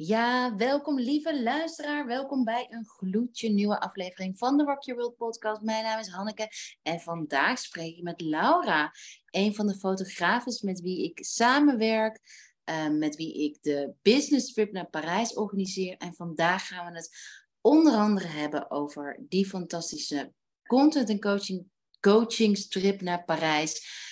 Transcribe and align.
Ja, 0.00 0.56
welkom 0.56 1.00
lieve 1.00 1.42
luisteraar. 1.42 2.06
Welkom 2.06 2.44
bij 2.44 2.66
een 2.70 2.86
gloedje 2.86 3.48
nieuwe 3.48 3.80
aflevering 3.80 4.38
van 4.38 4.56
de 4.56 4.64
Rock 4.64 4.82
Your 4.82 5.00
World 5.00 5.16
podcast. 5.16 5.62
Mijn 5.62 5.84
naam 5.84 5.98
is 5.98 6.08
Hanneke 6.08 6.48
en 6.82 7.00
vandaag 7.00 7.58
spreek 7.58 7.96
ik 7.96 8.02
met 8.02 8.20
Laura, 8.20 8.92
een 9.30 9.54
van 9.54 9.66
de 9.66 9.74
fotografen 9.74 10.58
met 10.60 10.80
wie 10.80 11.04
ik 11.04 11.24
samenwerk, 11.24 12.20
uh, 12.64 12.88
met 12.88 13.16
wie 13.16 13.44
ik 13.44 13.62
de 13.62 13.92
business 14.02 14.52
trip 14.52 14.72
naar 14.72 14.90
Parijs 14.90 15.34
organiseer. 15.34 15.96
En 15.96 16.14
vandaag 16.14 16.66
gaan 16.66 16.92
we 16.92 16.98
het 16.98 17.10
onder 17.60 17.92
andere 17.92 18.28
hebben 18.28 18.70
over 18.70 19.24
die 19.28 19.46
fantastische 19.46 20.32
content 20.66 21.08
en 21.08 21.20
coaching, 21.20 21.66
coachingstrip 22.00 23.00
naar 23.00 23.24
Parijs. 23.24 24.06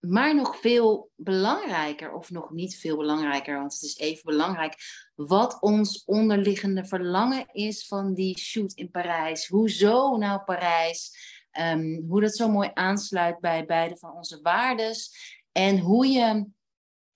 Maar 0.00 0.34
nog 0.34 0.60
veel 0.60 1.10
belangrijker, 1.16 2.12
of 2.12 2.30
nog 2.30 2.50
niet 2.50 2.76
veel 2.76 2.96
belangrijker, 2.96 3.58
want 3.58 3.72
het 3.72 3.82
is 3.82 3.96
even 3.96 4.22
belangrijk, 4.24 4.74
wat 5.14 5.60
ons 5.60 6.04
onderliggende 6.04 6.84
verlangen 6.84 7.46
is 7.52 7.86
van 7.86 8.14
die 8.14 8.38
shoot 8.38 8.72
in 8.72 8.90
Parijs. 8.90 9.46
Hoezo 9.46 10.16
nou 10.16 10.42
Parijs? 10.44 11.16
Um, 11.58 12.04
hoe 12.08 12.20
dat 12.20 12.36
zo 12.36 12.48
mooi 12.48 12.70
aansluit 12.74 13.40
bij 13.40 13.64
beide 13.64 13.96
van 13.96 14.12
onze 14.12 14.40
waardes. 14.42 15.12
En 15.52 15.78
hoe 15.78 16.06
je, 16.06 16.46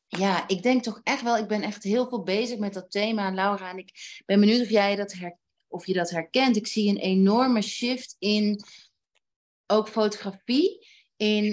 ja, 0.07 0.49
ik 0.49 0.63
denk 0.63 0.83
toch 0.83 1.01
echt 1.03 1.23
wel, 1.23 1.37
ik 1.37 1.49
ben 1.49 1.63
echt 1.63 1.83
heel 1.83 2.09
veel 2.09 2.23
bezig 2.23 2.59
met 2.59 2.75
dat 2.75 2.91
thema, 2.91 3.33
Laura. 3.33 3.71
En 3.71 3.79
ik 3.79 4.23
ben 4.27 4.41
benieuwd 4.41 4.63
of 4.63 4.71
jij 4.71 4.97
dat, 4.97 5.13
her, 5.13 5.39
of 5.69 5.87
je 5.87 5.93
dat 5.93 6.11
herkent. 6.11 6.57
Ik 6.57 6.67
zie 6.67 6.89
een 6.89 6.97
enorme 6.97 7.63
shift 7.63 8.17
in 8.19 8.65
ook 9.67 9.89
fotografie 9.89 10.87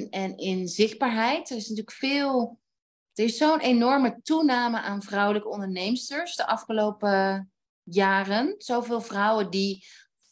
en 0.09 0.37
in 0.37 0.67
zichtbaarheid. 0.67 1.49
Er 1.49 1.55
is 1.55 1.69
natuurlijk 1.69 1.95
veel. 1.95 2.59
Er 3.13 3.23
is 3.23 3.37
zo'n 3.37 3.59
enorme 3.59 4.19
toename 4.23 4.79
aan 4.79 5.03
vrouwelijke 5.03 5.49
onderneemsters 5.49 6.35
de 6.35 6.47
afgelopen 6.47 7.51
jaren. 7.83 8.55
Zoveel 8.57 9.01
vrouwen 9.01 9.49
die, 9.49 9.85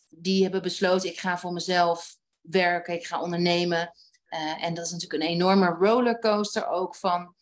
die 0.09 0.43
hebben 0.43 0.61
besloten: 0.61 1.09
ik 1.09 1.19
ga 1.19 1.37
voor 1.37 1.53
mezelf 1.53 2.17
werken, 2.41 2.93
ik 2.93 3.05
ga 3.05 3.21
ondernemen. 3.21 3.91
Uh, 4.29 4.63
en 4.63 4.73
dat 4.73 4.85
is 4.85 4.91
natuurlijk 4.91 5.23
een 5.23 5.29
enorme 5.29 5.67
rollercoaster 5.67 6.67
ook 6.67 6.95
van, 6.95 7.35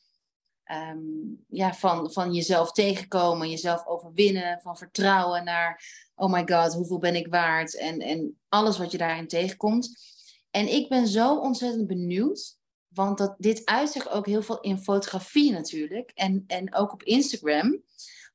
um, 0.72 1.46
ja, 1.48 1.74
van, 1.74 2.12
van 2.12 2.34
jezelf 2.34 2.72
tegenkomen, 2.72 3.50
jezelf 3.50 3.86
overwinnen, 3.86 4.62
van 4.62 4.78
vertrouwen 4.78 5.44
naar, 5.44 5.84
oh 6.16 6.32
my 6.32 6.44
god, 6.46 6.74
hoeveel 6.74 7.00
ben 7.00 7.16
ik 7.16 7.28
waard? 7.28 7.76
En, 7.76 8.00
en 8.00 8.40
alles 8.50 8.78
wat 8.78 8.92
je 8.92 8.98
daarin 8.98 9.28
tegenkomt. 9.28 10.15
En 10.56 10.68
ik 10.68 10.90
ben 10.90 11.08
zo 11.08 11.36
ontzettend 11.38 11.88
benieuwd, 11.88 12.58
want 12.88 13.18
dat, 13.18 13.36
dit 13.38 13.66
uitzicht 13.66 14.10
ook 14.10 14.26
heel 14.26 14.42
veel 14.42 14.60
in 14.60 14.78
fotografie 14.78 15.52
natuurlijk 15.52 16.12
en, 16.14 16.44
en 16.48 16.76
ook 16.76 16.94
op 16.94 17.04
Instagram, 17.04 17.84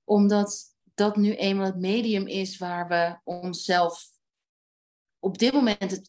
omdat 0.05 0.77
dat 0.95 1.17
nu 1.17 1.35
eenmaal 1.35 1.67
het 1.67 1.79
medium 1.79 2.27
is 2.27 2.59
waar 2.59 2.89
we 2.89 3.19
onszelf 3.25 4.09
op 5.19 5.39
dit 5.39 5.53
moment 5.53 6.01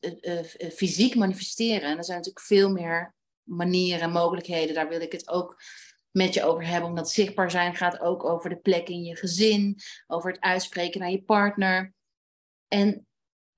fysiek 0.73 1.15
manifesteren. 1.15 1.89
En 1.89 1.97
er 1.97 2.05
zijn 2.05 2.17
natuurlijk 2.17 2.45
veel 2.45 2.71
meer 2.71 3.15
manieren 3.43 4.01
en 4.01 4.11
mogelijkheden. 4.11 4.75
Daar 4.75 4.89
wil 4.89 5.01
ik 5.01 5.11
het 5.11 5.27
ook 5.27 5.61
met 6.11 6.33
je 6.33 6.43
over 6.43 6.67
hebben. 6.67 6.89
Omdat 6.89 7.11
zichtbaar 7.11 7.51
zijn 7.51 7.75
gaat 7.75 7.99
ook 7.99 8.23
over 8.23 8.49
de 8.49 8.59
plek 8.59 8.89
in 8.89 9.03
je 9.03 9.15
gezin, 9.15 9.79
over 10.07 10.31
het 10.31 10.41
uitspreken 10.41 10.99
naar 10.99 11.11
je 11.11 11.23
partner. 11.23 11.93
En 12.67 13.05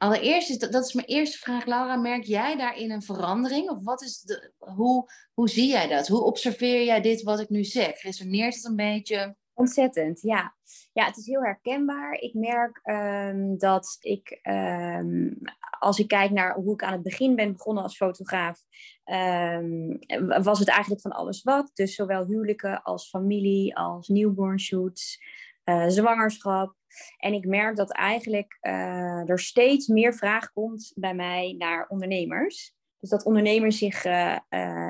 Allereerst 0.03 0.49
is 0.49 0.57
dat, 0.57 0.71
dat 0.71 0.85
is 0.85 0.93
mijn 0.93 1.07
eerste 1.07 1.37
vraag, 1.37 1.65
Laura. 1.65 1.95
Merk 1.95 2.23
jij 2.23 2.55
daarin 2.55 2.91
een 2.91 3.01
verandering? 3.01 3.69
Of 3.69 3.83
wat 3.83 4.01
is 4.01 4.21
de, 4.21 4.51
hoe, 4.57 5.11
hoe 5.33 5.49
zie 5.49 5.67
jij 5.67 5.87
dat? 5.87 6.07
Hoe 6.07 6.23
observeer 6.23 6.83
jij 6.83 7.01
dit 7.01 7.21
wat 7.21 7.39
ik 7.39 7.49
nu 7.49 7.63
zeg? 7.63 8.01
Resoneert 8.01 8.55
het 8.55 8.65
een 8.65 8.75
beetje? 8.75 9.35
Ontzettend, 9.53 10.21
ja. 10.21 10.55
Ja, 10.93 11.05
het 11.05 11.17
is 11.17 11.25
heel 11.25 11.43
herkenbaar. 11.43 12.13
Ik 12.13 12.33
merk 12.33 12.79
um, 12.83 13.57
dat 13.57 13.97
ik, 13.99 14.39
um, 14.43 15.37
als 15.79 15.99
ik 15.99 16.07
kijk 16.07 16.31
naar 16.31 16.55
hoe 16.55 16.73
ik 16.73 16.83
aan 16.83 16.93
het 16.93 17.03
begin 17.03 17.35
ben 17.35 17.53
begonnen 17.53 17.83
als 17.83 17.95
fotograaf, 17.95 18.61
um, 19.05 19.99
was 20.43 20.59
het 20.59 20.67
eigenlijk 20.67 21.01
van 21.01 21.11
alles 21.11 21.43
wat. 21.43 21.71
Dus 21.73 21.95
zowel 21.95 22.25
huwelijken 22.25 22.81
als 22.81 23.09
familie, 23.09 23.77
als 23.77 24.07
newborn 24.07 24.59
shoots, 24.59 25.19
uh, 25.65 25.87
zwangerschap. 25.87 26.75
En 27.17 27.33
ik 27.33 27.45
merk 27.45 27.75
dat 27.75 27.91
eigenlijk 27.91 28.57
uh, 28.61 29.29
er 29.29 29.39
steeds 29.39 29.87
meer 29.87 30.13
vraag 30.13 30.51
komt 30.51 30.91
bij 30.95 31.13
mij 31.13 31.55
naar 31.57 31.87
ondernemers. 31.87 32.73
Dus 32.99 33.09
dat 33.09 33.25
ondernemers 33.25 33.77
zich 33.77 34.05
uh, 34.05 34.37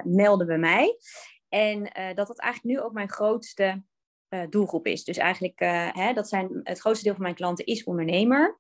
melden 0.04 0.48
bij 0.48 0.58
mij. 0.58 0.98
En 1.50 1.84
dat 2.16 2.28
dat 2.28 2.40
eigenlijk 2.40 2.76
nu 2.76 2.82
ook 2.82 2.94
mijn 2.94 3.10
grootste 3.10 3.84
doelgroep 4.50 4.86
is. 4.86 5.04
Dus 5.04 5.18
eigenlijk, 5.18 5.60
hè, 5.94 6.14
dat 6.14 6.30
zijn, 6.30 6.60
het 6.64 6.80
grootste 6.80 7.04
deel 7.04 7.14
van 7.14 7.24
mijn 7.24 7.36
klanten 7.36 7.66
is 7.66 7.84
ondernemer. 7.84 8.60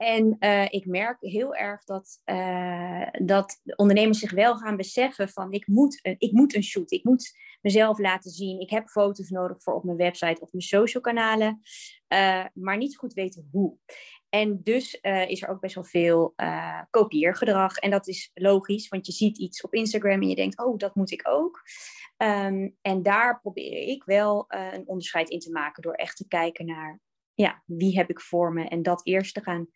En 0.00 0.36
uh, 0.38 0.66
ik 0.70 0.86
merk 0.86 1.16
heel 1.20 1.54
erg 1.54 1.84
dat, 1.84 2.20
uh, 2.24 3.06
dat 3.12 3.60
ondernemers 3.76 4.18
zich 4.18 4.32
wel 4.32 4.56
gaan 4.56 4.76
beseffen 4.76 5.28
van 5.28 5.52
ik 5.52 5.66
moet, 5.66 5.98
een, 6.02 6.14
ik 6.18 6.32
moet 6.32 6.54
een 6.54 6.62
shoot, 6.62 6.90
ik 6.90 7.04
moet 7.04 7.38
mezelf 7.60 7.98
laten 7.98 8.30
zien. 8.30 8.60
Ik 8.60 8.70
heb 8.70 8.88
foto's 8.88 9.28
nodig 9.28 9.62
voor 9.62 9.74
op 9.74 9.84
mijn 9.84 9.96
website 9.96 10.40
of 10.40 10.52
mijn 10.52 10.64
social 10.64 11.02
kanalen, 11.02 11.60
uh, 12.08 12.44
maar 12.54 12.76
niet 12.76 12.96
goed 12.96 13.12
weten 13.12 13.48
hoe. 13.52 13.76
En 14.28 14.60
dus 14.62 14.94
is 15.26 15.42
er 15.42 15.48
ook 15.48 15.60
best 15.60 15.74
wel 15.74 15.84
veel 15.84 16.34
kopieergedrag. 16.90 17.76
En 17.76 17.90
dat 17.90 18.08
is 18.08 18.30
logisch, 18.34 18.88
want 18.88 19.06
je 19.06 19.12
ziet 19.12 19.38
iets 19.38 19.62
op 19.62 19.74
Instagram 19.74 20.22
en 20.22 20.28
je 20.28 20.34
denkt, 20.34 20.58
oh, 20.58 20.76
dat 20.76 20.94
moet 20.94 21.10
ik 21.10 21.28
ook. 21.28 21.62
Um, 22.16 22.76
en 22.80 23.02
daar 23.02 23.40
probeer 23.40 23.88
ik 23.88 24.04
wel 24.04 24.44
een 24.48 24.88
onderscheid 24.88 25.28
in 25.28 25.38
te 25.38 25.50
maken 25.50 25.82
door 25.82 25.94
echt 25.94 26.16
te 26.16 26.28
kijken 26.28 26.66
naar 26.66 27.00
ja, 27.34 27.62
wie 27.66 27.96
heb 27.96 28.10
ik 28.10 28.20
voor 28.20 28.52
me 28.52 28.68
en 28.68 28.82
dat 28.82 29.06
eerst 29.06 29.34
te 29.34 29.42
gaan 29.42 29.68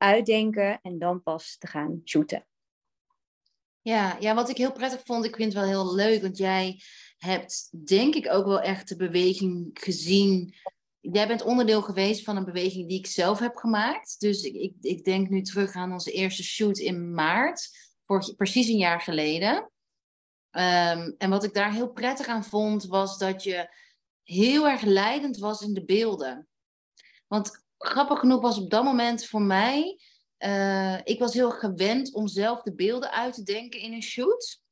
uitdenken 0.00 0.80
en 0.82 0.98
dan 0.98 1.22
pas 1.22 1.56
te 1.56 1.66
gaan 1.66 2.00
shooten. 2.04 2.46
Ja, 3.82 4.16
ja, 4.20 4.34
wat 4.34 4.48
ik 4.48 4.56
heel 4.56 4.72
prettig 4.72 5.00
vond, 5.04 5.24
ik 5.24 5.36
vind 5.36 5.52
het 5.52 5.62
wel 5.62 5.70
heel 5.70 5.94
leuk, 5.94 6.22
want 6.22 6.36
jij 6.36 6.80
hebt 7.18 7.86
denk 7.86 8.14
ik 8.14 8.32
ook 8.32 8.46
wel 8.46 8.60
echt 8.60 8.88
de 8.88 8.96
beweging 8.96 9.70
gezien. 9.72 10.54
Jij 11.00 11.26
bent 11.26 11.42
onderdeel 11.42 11.82
geweest 11.82 12.24
van 12.24 12.36
een 12.36 12.44
beweging 12.44 12.88
die 12.88 12.98
ik 12.98 13.06
zelf 13.06 13.38
heb 13.38 13.56
gemaakt. 13.56 14.20
Dus 14.20 14.42
ik, 14.42 14.74
ik, 14.80 15.04
denk 15.04 15.28
nu 15.28 15.42
terug 15.42 15.74
aan 15.74 15.92
onze 15.92 16.12
eerste 16.12 16.42
shoot 16.42 16.78
in 16.78 17.14
maart, 17.14 17.68
voor, 18.04 18.34
precies 18.34 18.68
een 18.68 18.76
jaar 18.76 19.00
geleden. 19.00 19.54
Um, 20.52 21.14
en 21.18 21.30
wat 21.30 21.44
ik 21.44 21.54
daar 21.54 21.72
heel 21.72 21.92
prettig 21.92 22.26
aan 22.26 22.44
vond, 22.44 22.84
was 22.86 23.18
dat 23.18 23.42
je 23.42 23.74
heel 24.22 24.68
erg 24.68 24.82
leidend 24.82 25.38
was 25.38 25.60
in 25.60 25.74
de 25.74 25.84
beelden. 25.84 26.48
Want 27.26 27.64
grappig 27.80 28.18
genoeg 28.18 28.40
was 28.40 28.58
op 28.58 28.70
dat 28.70 28.84
moment 28.84 29.26
voor 29.26 29.42
mij, 29.42 29.98
uh, 30.38 30.98
ik 31.04 31.18
was 31.18 31.34
heel 31.34 31.50
gewend 31.50 32.14
om 32.14 32.28
zelf 32.28 32.62
de 32.62 32.74
beelden 32.74 33.10
uit 33.10 33.34
te 33.34 33.42
denken 33.42 33.80
in 33.80 33.92
een 33.92 34.02
shoot. 34.02 34.62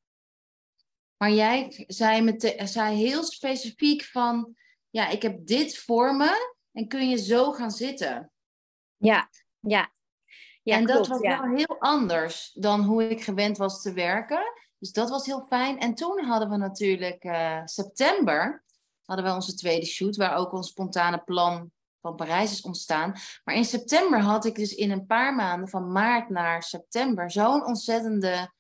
Maar 1.16 1.30
jij 1.30 1.84
zei, 1.86 2.22
met 2.22 2.54
zei 2.64 2.96
heel 2.96 3.24
specifiek 3.24 4.04
van, 4.04 4.56
ja, 4.91 5.08
ik 5.08 5.22
heb 5.22 5.46
dit 5.46 5.78
voor 5.78 6.16
me 6.16 6.54
en 6.72 6.88
kun 6.88 7.08
je 7.08 7.16
zo 7.16 7.52
gaan 7.52 7.70
zitten. 7.70 8.32
Ja, 8.96 9.30
ja. 9.60 9.92
ja 10.62 10.76
en 10.76 10.86
dat 10.86 11.06
was 11.06 11.20
wel 11.20 11.42
heel 11.42 11.76
anders 11.78 12.52
dan 12.52 12.80
hoe 12.80 13.08
ik 13.08 13.22
gewend 13.22 13.56
was 13.56 13.82
te 13.82 13.92
werken. 13.92 14.42
Dus 14.78 14.92
dat 14.92 15.10
was 15.10 15.26
heel 15.26 15.46
fijn. 15.46 15.78
En 15.78 15.94
toen 15.94 16.25
hadden 16.25 16.50
we 16.50 16.56
natuurlijk 16.56 17.25
uh, 17.25 17.60
september, 17.64 18.64
hadden 19.04 19.25
we 19.25 19.32
onze 19.32 19.54
tweede 19.54 19.86
shoot, 19.86 20.16
waar 20.16 20.36
ook 20.36 20.52
ons 20.52 20.69
spontane 20.69 21.22
plan 21.25 21.72
van 22.00 22.16
Parijs 22.16 22.53
is 22.53 22.60
ontstaan. 22.60 23.14
Maar 23.44 23.54
in 23.54 23.64
september 23.64 24.20
had 24.20 24.44
ik 24.44 24.54
dus 24.54 24.75
in 24.75 24.91
een 24.91 25.06
paar 25.06 25.34
maanden, 25.34 25.69
van 25.69 25.92
maart 25.92 26.28
naar 26.28 26.62
september, 26.62 27.31
zo'n 27.31 27.66
ontzettende 27.66 28.53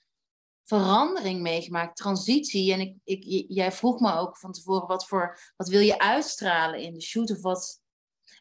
verandering 0.64 1.40
meegemaakt, 1.40 1.96
transitie. 1.96 2.72
En 2.72 2.80
ik, 2.80 2.96
ik, 3.04 3.44
jij 3.48 3.72
vroeg 3.72 4.00
me 4.00 4.12
ook 4.16 4.38
van 4.38 4.52
tevoren, 4.52 4.86
wat, 4.86 5.06
voor, 5.06 5.38
wat 5.56 5.68
wil 5.68 5.80
je 5.80 5.98
uitstralen 5.98 6.80
in 6.80 6.94
de 6.94 7.02
shoot 7.02 7.30
of 7.30 7.42
wat? 7.42 7.82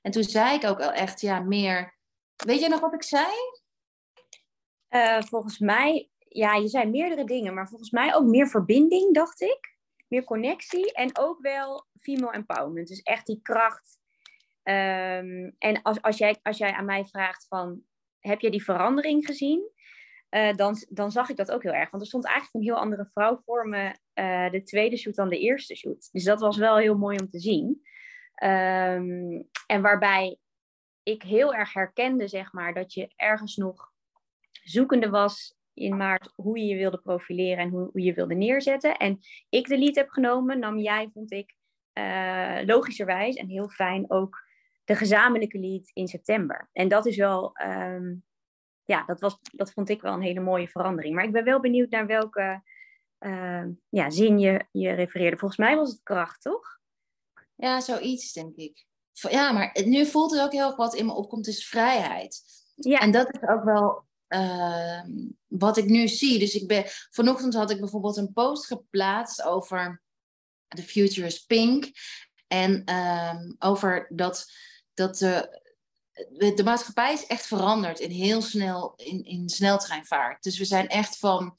En 0.02 0.12
toen 0.12 0.24
zei 0.24 0.56
ik 0.56 0.64
ook 0.64 0.80
al 0.80 0.92
echt, 0.92 1.22
ja, 1.22 1.40
meer... 1.40 1.96
Weet 2.36 2.60
je 2.60 2.70
nog 2.70 2.80
wat 2.80 2.94
ik 2.94 3.04
zei? 3.04 3.26
Uh, 4.90 5.22
volgens 5.22 5.60
mij, 5.60 6.10
ja, 6.18 6.56
je 6.56 6.68
zei 6.68 6.90
meerdere 6.90 7.24
dingen, 7.24 7.54
maar 7.54 7.68
volgens 7.68 7.92
mij 7.92 8.16
ook 8.16 8.26
meer 8.26 8.48
verbinding, 8.48 9.14
dacht 9.14 9.42
ik. 9.42 9.76
Meer 10.08 10.24
connectie 10.24 10.94
en 10.94 11.18
ook 11.18 11.42
wel 11.42 11.86
female 12.00 12.34
empowerment. 12.34 12.88
Dus 12.88 13.02
echt 13.02 13.26
die 13.26 13.40
kracht 13.42 14.00
Um, 14.70 15.56
en 15.58 15.82
als, 15.82 16.02
als, 16.02 16.18
jij, 16.18 16.40
als 16.44 16.58
jij 16.58 16.72
aan 16.72 16.86
mij 16.86 17.06
vraagt 17.06 17.48
van, 17.48 17.82
heb 18.20 18.40
je 18.40 18.52
die 18.52 18.64
verandering 18.64 19.26
gezien? 19.26 19.72
Uh, 20.30 20.54
dan, 20.54 20.76
dan 20.90 21.12
zag 21.12 21.30
ik 21.30 21.36
dat 21.36 21.52
ook 21.52 21.64
heel 21.64 21.74
erg. 21.74 21.90
Want 21.90 22.04
er 22.04 22.10
stond 22.10 22.26
eigenlijk 22.26 22.56
een 22.56 22.72
heel 22.72 22.82
andere 22.82 23.06
vrouw 23.06 23.42
voor 23.46 23.68
me, 23.68 23.96
uh, 24.14 24.50
de 24.52 24.64
tweede 24.64 24.98
shoot 24.98 25.16
dan 25.16 25.30
de 25.30 25.40
eerste 25.40 25.76
shoot. 25.76 26.10
Dus 26.12 26.24
dat 26.24 26.40
was 26.40 26.58
wel 26.58 26.78
heel 26.78 26.98
mooi 26.98 27.18
om 27.18 27.30
te 27.30 27.40
zien. 27.40 27.82
Um, 28.44 29.48
en 29.68 29.82
waarbij 29.82 30.38
ik 31.04 31.22
heel 31.22 31.54
erg 31.54 31.74
herkende, 31.74 32.28
zeg 32.28 32.54
maar, 32.54 32.74
dat 32.74 32.94
je 32.94 33.14
ergens 33.16 33.56
nog 33.56 33.92
zoekende 34.52 35.10
was 35.10 35.56
in 35.74 35.98
maart 35.98 36.34
hoe 36.36 36.60
je 36.60 36.66
je 36.66 36.76
wilde 36.76 36.98
profileren 37.02 37.64
en 37.64 37.70
hoe, 37.70 37.90
hoe 37.92 38.02
je 38.02 38.14
wilde 38.14 38.36
neerzetten. 38.36 38.98
En 38.98 39.20
ik 39.50 39.68
de 39.68 39.78
lead 39.78 39.96
heb 39.96 40.10
genomen, 40.10 40.60
nam 40.60 40.78
jij, 40.78 41.10
vond 41.14 41.32
ik, 41.32 41.56
uh, 41.94 42.60
logischerwijs 42.66 43.36
en 43.36 43.48
heel 43.48 43.70
fijn 43.70 44.12
ook 44.12 44.47
de 44.88 44.96
gezamenlijke 44.96 45.60
lead 45.60 45.90
in 45.94 46.08
september. 46.08 46.70
En 46.74 46.88
dat 46.88 47.06
is 47.06 47.16
wel, 47.16 47.52
ehm, 47.54 48.16
ja, 48.84 49.04
dat, 49.06 49.20
was, 49.20 49.40
dat 49.42 49.72
vond 49.72 49.90
ik 49.90 50.02
wel 50.02 50.14
een 50.14 50.22
hele 50.22 50.40
mooie 50.40 50.68
verandering. 50.68 51.16
Maar 51.16 51.24
ik 51.24 51.32
ben 51.32 51.44
wel 51.44 51.60
benieuwd 51.60 51.90
naar 51.90 52.06
welke 52.06 52.62
uh, 53.20 53.66
ja, 53.90 54.10
zin 54.10 54.40
je, 54.40 54.66
je 54.72 54.92
refereerde. 54.92 55.38
Volgens 55.38 55.60
mij 55.60 55.76
was 55.76 55.90
het 55.90 56.04
kracht, 56.04 56.42
toch? 56.42 56.80
Ja, 57.56 57.82
zoiets, 57.82 58.34
denk 58.34 58.56
ik. 58.56 58.86
Ja, 59.12 59.52
maar 59.52 59.80
nu 59.86 60.06
voelt 60.06 60.32
het 60.32 60.42
ook 60.42 60.52
heel 60.52 60.68
erg 60.68 60.76
wat 60.76 60.96
in 60.96 61.06
me 61.06 61.14
opkomt, 61.14 61.48
is 61.48 61.68
vrijheid. 61.68 62.44
Ja. 62.76 63.00
En 63.00 63.12
dat 63.12 63.34
is 63.34 63.50
ook 63.50 63.64
wel 63.64 64.06
uh, 64.28 65.04
wat 65.48 65.78
ik 65.78 65.86
nu 65.86 66.08
zie. 66.08 66.40
Dus 66.40 66.56
ik 66.56 66.68
ben, 66.68 66.84
vanochtend 67.10 67.54
had 67.54 67.72
ik 67.72 67.80
bijvoorbeeld 67.80 68.18
een 68.18 68.34
post 68.34 68.66
geplaatst 68.66 69.44
over 69.44 70.02
The 70.68 70.84
Future 70.84 71.28
is 71.28 71.46
Pink. 71.46 71.92
En 72.48 72.84
over 73.60 74.08
dat, 74.10 74.52
dat 74.98 75.18
de, 75.18 76.54
de 76.56 76.64
maatschappij 76.64 77.14
is 77.14 77.26
echt 77.26 77.48
veranderd 77.48 78.00
in 78.00 78.12
heel 78.12 78.42
snel, 78.42 78.94
in, 78.96 79.26
in 79.26 79.50
sneltreinvaart. 79.50 80.44
Dus 80.44 80.58
we 80.58 80.66
zijn 80.66 80.88
echt 80.88 81.18
van 81.18 81.58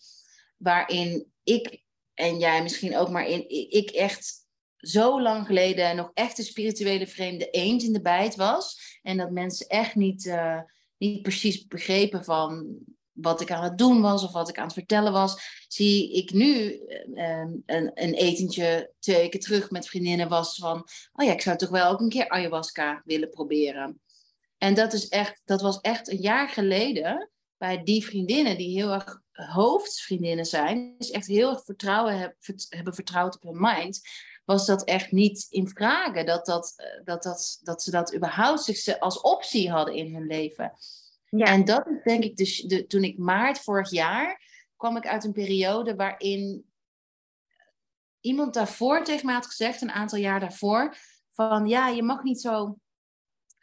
waarin 0.56 1.32
ik 1.42 1.82
en 2.14 2.38
jij 2.38 2.62
misschien 2.62 2.96
ook, 2.96 3.08
maar 3.08 3.26
in, 3.26 3.50
ik 3.70 3.90
echt 3.90 4.46
zo 4.76 5.22
lang 5.22 5.46
geleden 5.46 5.96
nog 5.96 6.10
echt 6.14 6.38
een 6.38 6.44
spirituele 6.44 7.06
vreemde 7.06 7.50
eend 7.50 7.82
in 7.82 7.92
de 7.92 8.00
bijt 8.00 8.36
was. 8.36 8.98
En 9.02 9.16
dat 9.16 9.30
mensen 9.30 9.66
echt 9.66 9.94
niet, 9.94 10.24
uh, 10.24 10.60
niet 10.96 11.22
precies 11.22 11.66
begrepen 11.66 12.24
van 12.24 12.78
wat 13.20 13.40
ik 13.40 13.50
aan 13.50 13.64
het 13.64 13.78
doen 13.78 14.00
was 14.00 14.24
of 14.24 14.32
wat 14.32 14.48
ik 14.48 14.58
aan 14.58 14.64
het 14.64 14.72
vertellen 14.72 15.12
was, 15.12 15.64
zie 15.68 16.12
ik 16.12 16.32
nu 16.32 16.80
uh, 17.14 17.46
een, 17.66 17.90
een 17.94 18.14
etentje 18.14 18.92
twee 18.98 19.16
weken 19.16 19.40
terug 19.40 19.70
met 19.70 19.88
vriendinnen 19.88 20.28
was 20.28 20.54
van, 20.54 20.88
oh 21.12 21.26
ja, 21.26 21.32
ik 21.32 21.40
zou 21.40 21.56
toch 21.56 21.68
wel 21.68 21.90
ook 21.90 22.00
een 22.00 22.08
keer 22.08 22.28
ayahuasca 22.28 23.02
willen 23.04 23.30
proberen. 23.30 24.00
En 24.58 24.74
dat, 24.74 24.92
is 24.92 25.08
echt, 25.08 25.42
dat 25.44 25.60
was 25.60 25.80
echt 25.80 26.08
een 26.08 26.20
jaar 26.20 26.48
geleden 26.48 27.30
bij 27.56 27.82
die 27.82 28.04
vriendinnen 28.04 28.56
die 28.56 28.78
heel 28.78 28.92
erg 28.92 29.20
hoofdvriendinnen 29.32 30.46
zijn, 30.46 30.94
dus 30.98 31.10
echt 31.10 31.26
heel 31.26 31.50
erg 31.50 31.64
vertrouwen 31.64 32.34
hebben 32.68 32.94
vertrouwd 32.94 33.34
op 33.34 33.42
hun 33.42 33.60
mind, 33.60 34.00
was 34.44 34.66
dat 34.66 34.84
echt 34.84 35.12
niet 35.12 35.46
in 35.50 35.68
vragen. 35.68 36.26
Dat, 36.26 36.46
dat, 36.46 36.72
eh, 36.76 37.04
dat, 37.04 37.22
dat, 37.22 37.58
dat 37.62 37.82
ze 37.82 37.90
dat 37.90 38.14
überhaupt 38.14 38.62
zich 38.62 38.98
als 38.98 39.20
optie 39.20 39.70
hadden 39.70 39.94
in 39.94 40.14
hun 40.14 40.26
leven. 40.26 40.72
Ja. 41.30 41.46
En 41.46 41.64
dat 41.64 41.86
is 41.86 42.02
denk 42.04 42.24
ik 42.24 42.36
dus, 42.36 42.60
de, 42.60 42.86
toen 42.86 43.04
ik 43.04 43.18
maart 43.18 43.60
vorig 43.60 43.90
jaar, 43.90 44.42
kwam 44.76 44.96
ik 44.96 45.06
uit 45.06 45.24
een 45.24 45.32
periode 45.32 45.94
waarin 45.94 46.70
iemand 48.20 48.54
daarvoor 48.54 49.04
tegen 49.04 49.26
mij 49.26 49.34
had 49.34 49.46
gezegd, 49.46 49.80
een 49.80 49.90
aantal 49.90 50.18
jaar 50.18 50.40
daarvoor, 50.40 50.96
van 51.30 51.66
ja, 51.66 51.88
je 51.88 52.02
mag 52.02 52.22
niet 52.22 52.40
zo 52.40 52.78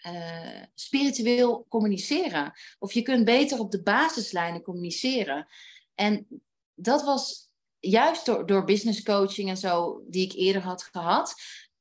uh, 0.06 0.64
spiritueel 0.74 1.66
communiceren. 1.70 2.54
Of 2.80 2.94
je 2.94 3.02
kunt 3.02 3.26
beter 3.26 3.60
op 3.60 3.72
de 3.72 3.84
basislijnen 3.84 4.62
communiceren. 4.62 5.48
En 5.96 6.28
dat 6.74 7.04
was 7.04 7.50
juist 7.80 8.26
door, 8.26 8.46
door 8.46 8.64
business 8.64 9.04
coaching 9.04 9.50
en 9.50 9.58
zo, 9.58 10.04
die 10.08 10.26
ik 10.26 10.34
eerder 10.34 10.62
had 10.62 10.84
gehad, 10.84 11.34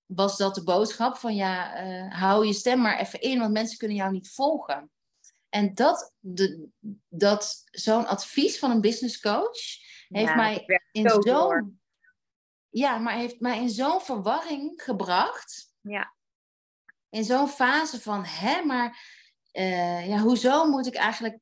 was 0.07 0.37
dat 0.37 0.55
de 0.55 0.63
boodschap 0.63 1.17
van 1.17 1.35
ja, 1.35 1.85
uh, 1.87 2.21
hou 2.21 2.47
je 2.47 2.53
stem 2.53 2.81
maar 2.81 3.01
even 3.01 3.21
in, 3.21 3.39
want 3.39 3.53
mensen 3.53 3.79
kunnen 3.79 3.97
jou 3.97 4.13
niet 4.13 4.31
volgen. 4.31 4.91
En 5.55 5.75
dat, 5.75 6.15
de, 6.19 6.69
dat 7.09 7.63
zo'n 7.65 8.07
advies 8.07 8.59
van 8.59 8.71
een 8.71 8.81
business 8.81 9.21
coach 9.21 9.61
heeft 10.09 10.35
mij 10.35 10.65
in 10.93 11.11
zo'n 11.11 11.81
ja, 12.69 12.99
maar 12.99 13.15
heeft 13.15 13.41
mij 13.41 13.61
in 13.61 13.71
zo'n 13.71 14.01
verwarring 14.01 14.83
gebracht. 14.83 15.75
Ja. 15.81 16.15
In 17.09 17.25
zo'n 17.25 17.49
fase 17.49 18.01
van, 18.01 18.25
hè, 18.25 18.63
maar 18.63 19.07
uh, 19.53 20.09
ja, 20.09 20.19
hoezo 20.19 20.65
moet 20.65 20.87
ik 20.87 20.95
eigenlijk, 20.95 21.39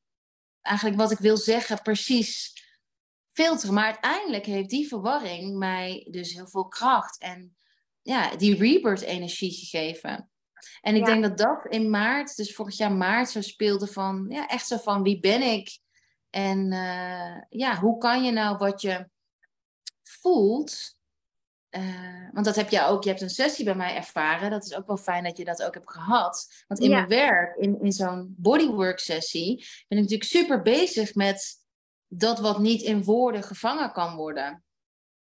eigenlijk 0.61 0.97
wat 0.97 1.11
ik 1.11 1.19
wil 1.19 1.37
zeggen 1.37 1.83
precies 1.83 2.53
filteren? 3.31 3.75
Maar 3.75 3.85
uiteindelijk 3.85 4.47
heeft 4.47 4.71
die 4.71 4.89
verwarring 4.89 5.59
mij 5.59 6.07
dus 6.11 6.33
heel 6.33 6.49
veel 6.49 6.69
kracht 6.69 7.19
en 7.19 7.57
ja, 8.03 8.37
die 8.37 8.57
rebirth 8.57 9.03
energie 9.03 9.53
gegeven. 9.53 10.32
En 10.81 10.95
ik 10.95 11.05
denk 11.05 11.23
dat 11.23 11.39
dat 11.39 11.67
in 11.69 11.91
maart, 11.91 12.37
dus 12.37 12.55
vorig 12.55 12.77
jaar 12.77 12.93
maart, 12.93 13.31
zo 13.31 13.41
speelde 13.41 13.87
van, 13.87 14.27
ja, 14.29 14.49
echt 14.49 14.67
zo 14.67 14.77
van 14.77 15.03
wie 15.03 15.21
ben 15.21 15.43
ik? 15.43 15.79
En 16.31 16.73
uh, 16.73 17.43
ja, 17.49 17.79
hoe 17.79 17.99
kan 17.99 18.25
je 18.25 18.33
nou 18.33 18.57
wat 18.57 18.81
je 18.81 19.09
voelt, 20.03 20.97
uh, 21.71 22.29
want 22.33 22.45
dat 22.45 22.57
heb 22.57 22.69
je 22.69 22.85
ook, 22.85 23.03
je 23.03 23.09
hebt 23.09 23.23
een 23.23 23.31
sessie 23.31 23.65
bij 23.65 23.75
mij 23.75 23.97
ervaren. 23.97 24.51
Dat 24.51 24.65
is 24.65 24.75
ook 24.75 24.87
wel 24.87 24.97
fijn 24.97 25.25
dat 25.25 25.37
je 25.37 25.45
dat 25.45 25.63
ook 25.63 25.75
hebt 25.75 25.91
gehad. 25.91 26.65
Want 26.67 26.81
in 26.81 26.91
mijn 26.91 27.09
werk, 27.09 27.57
in, 27.57 27.81
in 27.81 27.93
zo'n 27.93 28.35
bodywork 28.39 28.99
sessie, 28.99 29.57
ben 29.89 29.99
ik 29.99 30.05
natuurlijk 30.05 30.31
super 30.31 30.63
bezig 30.63 31.15
met 31.15 31.61
dat 32.07 32.39
wat 32.39 32.59
niet 32.59 32.83
in 32.83 33.05
woorden 33.05 33.43
gevangen 33.43 33.93
kan 33.93 34.17
worden. 34.17 34.65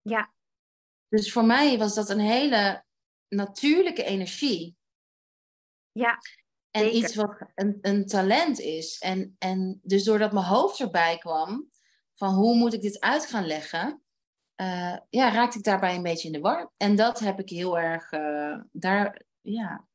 Ja. 0.02 0.32
Dus 1.08 1.32
voor 1.32 1.44
mij 1.44 1.78
was 1.78 1.94
dat 1.94 2.10
een 2.10 2.20
hele 2.20 2.84
natuurlijke 3.28 4.04
energie. 4.04 4.76
Ja. 5.92 6.18
En 6.70 6.96
iets 6.96 7.14
wat 7.14 7.36
een, 7.54 7.78
een 7.80 8.06
talent 8.06 8.60
is. 8.60 8.98
En, 8.98 9.36
en 9.38 9.80
dus 9.82 10.04
doordat 10.04 10.32
mijn 10.32 10.46
hoofd 10.46 10.80
erbij 10.80 11.18
kwam, 11.18 11.70
van 12.14 12.34
hoe 12.34 12.56
moet 12.56 12.74
ik 12.74 12.80
dit 12.80 13.00
uit 13.00 13.26
gaan 13.26 13.46
leggen, 13.46 14.02
uh, 14.60 14.96
ja, 15.08 15.32
raakte 15.32 15.58
ik 15.58 15.64
daarbij 15.64 15.94
een 15.94 16.02
beetje 16.02 16.26
in 16.26 16.32
de 16.32 16.40
war. 16.40 16.72
En 16.76 16.96
dat 16.96 17.18
heb 17.18 17.38
ik 17.38 17.48
heel 17.48 17.78
erg, 17.78 18.12
uh, 18.12 18.60
daar, 18.72 19.22
ja, 19.40 19.86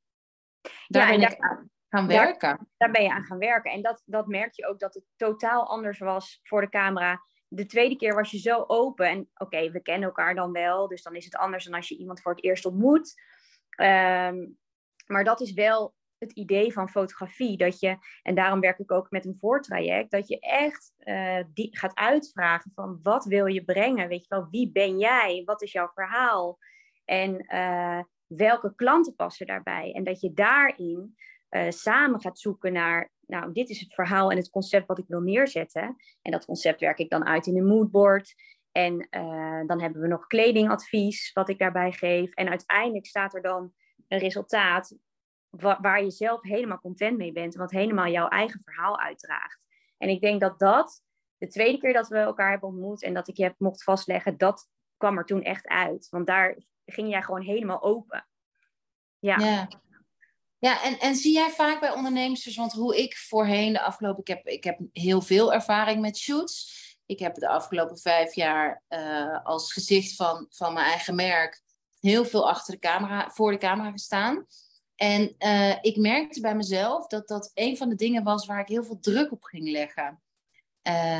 daar 0.87 1.07
ben 1.07 1.21
ik 1.21 1.39
aan 1.39 1.71
gaan 1.89 2.07
werken. 2.07 2.67
Daar, 2.77 2.91
ben 2.91 3.03
je 3.03 3.11
aan 3.11 3.23
gaan 3.23 3.37
werken. 3.37 3.71
En 3.71 3.81
dat, 3.81 4.01
dat 4.05 4.27
merk 4.27 4.53
je 4.53 4.67
ook 4.67 4.79
dat 4.79 4.93
het 4.93 5.03
totaal 5.15 5.67
anders 5.67 5.99
was 5.99 6.39
voor 6.43 6.61
de 6.61 6.69
camera. 6.69 7.21
De 7.47 7.65
tweede 7.65 7.95
keer 7.95 8.15
was 8.15 8.31
je 8.31 8.39
zo 8.39 8.63
open. 8.67 9.07
En 9.07 9.29
oké, 9.33 9.71
we 9.71 9.81
kennen 9.81 10.07
elkaar 10.07 10.35
dan 10.35 10.51
wel. 10.51 10.87
Dus 10.87 11.03
dan 11.03 11.15
is 11.15 11.25
het 11.25 11.35
anders 11.35 11.63
dan 11.63 11.73
als 11.73 11.87
je 11.87 11.97
iemand 11.97 12.21
voor 12.21 12.31
het 12.31 12.43
eerst 12.43 12.65
ontmoet. 12.65 13.13
Um, 13.81 14.57
maar 15.05 15.23
dat 15.23 15.41
is 15.41 15.53
wel 15.53 15.93
het 16.17 16.31
idee 16.31 16.73
van 16.73 16.89
fotografie. 16.89 17.57
Dat 17.57 17.79
je, 17.79 17.97
en 18.21 18.35
daarom 18.35 18.59
werk 18.59 18.79
ik 18.79 18.91
ook 18.91 19.11
met 19.11 19.25
een 19.25 19.37
voortraject, 19.39 20.11
dat 20.11 20.27
je 20.27 20.39
echt 20.39 20.93
uh, 20.99 21.39
die 21.53 21.77
gaat 21.77 21.95
uitvragen 21.95 22.71
van 22.75 22.99
wat 23.01 23.25
wil 23.25 23.45
je 23.45 23.63
brengen? 23.63 24.07
Weet 24.07 24.21
je 24.21 24.35
wel, 24.35 24.47
wie 24.51 24.71
ben 24.71 24.97
jij? 24.97 25.41
Wat 25.45 25.61
is 25.61 25.71
jouw 25.71 25.91
verhaal? 25.93 26.57
En 27.05 27.45
uh, 27.47 28.01
welke 28.27 28.75
klanten 28.75 29.15
passen 29.15 29.47
daarbij? 29.47 29.91
En 29.93 30.03
dat 30.03 30.21
je 30.21 30.33
daarin 30.33 31.15
uh, 31.49 31.69
samen 31.69 32.21
gaat 32.21 32.39
zoeken 32.39 32.73
naar, 32.73 33.11
nou, 33.25 33.53
dit 33.53 33.69
is 33.69 33.79
het 33.79 33.93
verhaal 33.93 34.31
en 34.31 34.37
het 34.37 34.49
concept 34.49 34.87
wat 34.87 34.97
ik 34.97 35.07
wil 35.07 35.21
neerzetten. 35.21 35.95
En 36.21 36.31
dat 36.31 36.45
concept 36.45 36.79
werk 36.79 36.99
ik 36.99 37.09
dan 37.09 37.25
uit 37.25 37.47
in 37.47 37.57
een 37.57 37.65
moodboard. 37.65 38.35
En 38.71 39.07
dan 39.67 39.81
hebben 39.81 40.01
we 40.01 40.07
nog 40.07 40.27
kledingadvies, 40.27 41.31
wat 41.33 41.49
ik 41.49 41.59
daarbij 41.59 41.91
geef. 41.91 42.33
En 42.33 42.49
uiteindelijk 42.49 43.05
staat 43.05 43.35
er 43.35 43.41
dan 43.41 43.73
een 44.13 44.19
resultaat 44.19 44.95
waar 45.49 46.03
je 46.03 46.11
zelf 46.11 46.41
helemaal 46.41 46.79
content 46.79 47.17
mee 47.17 47.31
bent, 47.31 47.55
wat 47.55 47.71
helemaal 47.71 48.07
jouw 48.07 48.27
eigen 48.27 48.61
verhaal 48.63 48.99
uitdraagt. 48.99 49.65
En 49.97 50.09
ik 50.09 50.21
denk 50.21 50.41
dat 50.41 50.59
dat, 50.59 51.01
de 51.37 51.47
tweede 51.47 51.77
keer 51.77 51.93
dat 51.93 52.07
we 52.07 52.17
elkaar 52.17 52.49
hebben 52.49 52.69
ontmoet 52.69 53.03
en 53.03 53.13
dat 53.13 53.27
ik 53.27 53.37
je 53.37 53.43
heb 53.43 53.55
mocht 53.57 53.83
vastleggen, 53.83 54.37
dat 54.37 54.69
kwam 54.97 55.17
er 55.17 55.25
toen 55.25 55.43
echt 55.43 55.67
uit. 55.67 56.07
Want 56.09 56.27
daar 56.27 56.57
ging 56.85 57.09
jij 57.09 57.21
gewoon 57.21 57.41
helemaal 57.41 57.81
open. 57.81 58.27
Ja. 59.19 59.37
ja. 59.37 59.67
Ja, 60.59 60.83
en, 60.83 60.99
en 60.99 61.15
zie 61.15 61.33
jij 61.33 61.49
vaak 61.49 61.79
bij 61.79 61.93
ondernemers, 61.93 62.55
want 62.55 62.71
hoe 62.71 62.97
ik 62.97 63.17
voorheen 63.17 63.73
de 63.73 63.81
afgelopen, 63.81 64.19
ik 64.19 64.27
heb, 64.27 64.47
ik 64.47 64.63
heb 64.63 64.79
heel 64.91 65.21
veel 65.21 65.53
ervaring 65.53 66.01
met 66.01 66.17
shoots. 66.17 66.81
Ik 67.05 67.19
heb 67.19 67.35
de 67.35 67.47
afgelopen 67.47 67.97
vijf 67.97 68.35
jaar 68.35 68.83
uh, 68.89 69.45
als 69.45 69.73
gezicht 69.73 70.15
van, 70.15 70.47
van 70.49 70.73
mijn 70.73 70.85
eigen 70.85 71.15
merk 71.15 71.62
heel 72.09 72.25
veel 72.25 72.49
achter 72.49 72.73
de 72.73 72.79
camera, 72.79 73.29
voor 73.29 73.51
de 73.51 73.57
camera 73.57 73.91
gestaan. 73.91 74.45
En 74.95 75.35
uh, 75.39 75.75
ik 75.81 75.97
merkte 75.97 76.41
bij 76.41 76.55
mezelf 76.55 77.07
dat 77.07 77.27
dat 77.27 77.51
een 77.53 77.77
van 77.77 77.89
de 77.89 77.95
dingen 77.95 78.23
was 78.23 78.45
waar 78.45 78.59
ik 78.59 78.67
heel 78.67 78.83
veel 78.83 78.99
druk 78.99 79.31
op 79.31 79.43
ging 79.43 79.69
leggen. 79.69 80.21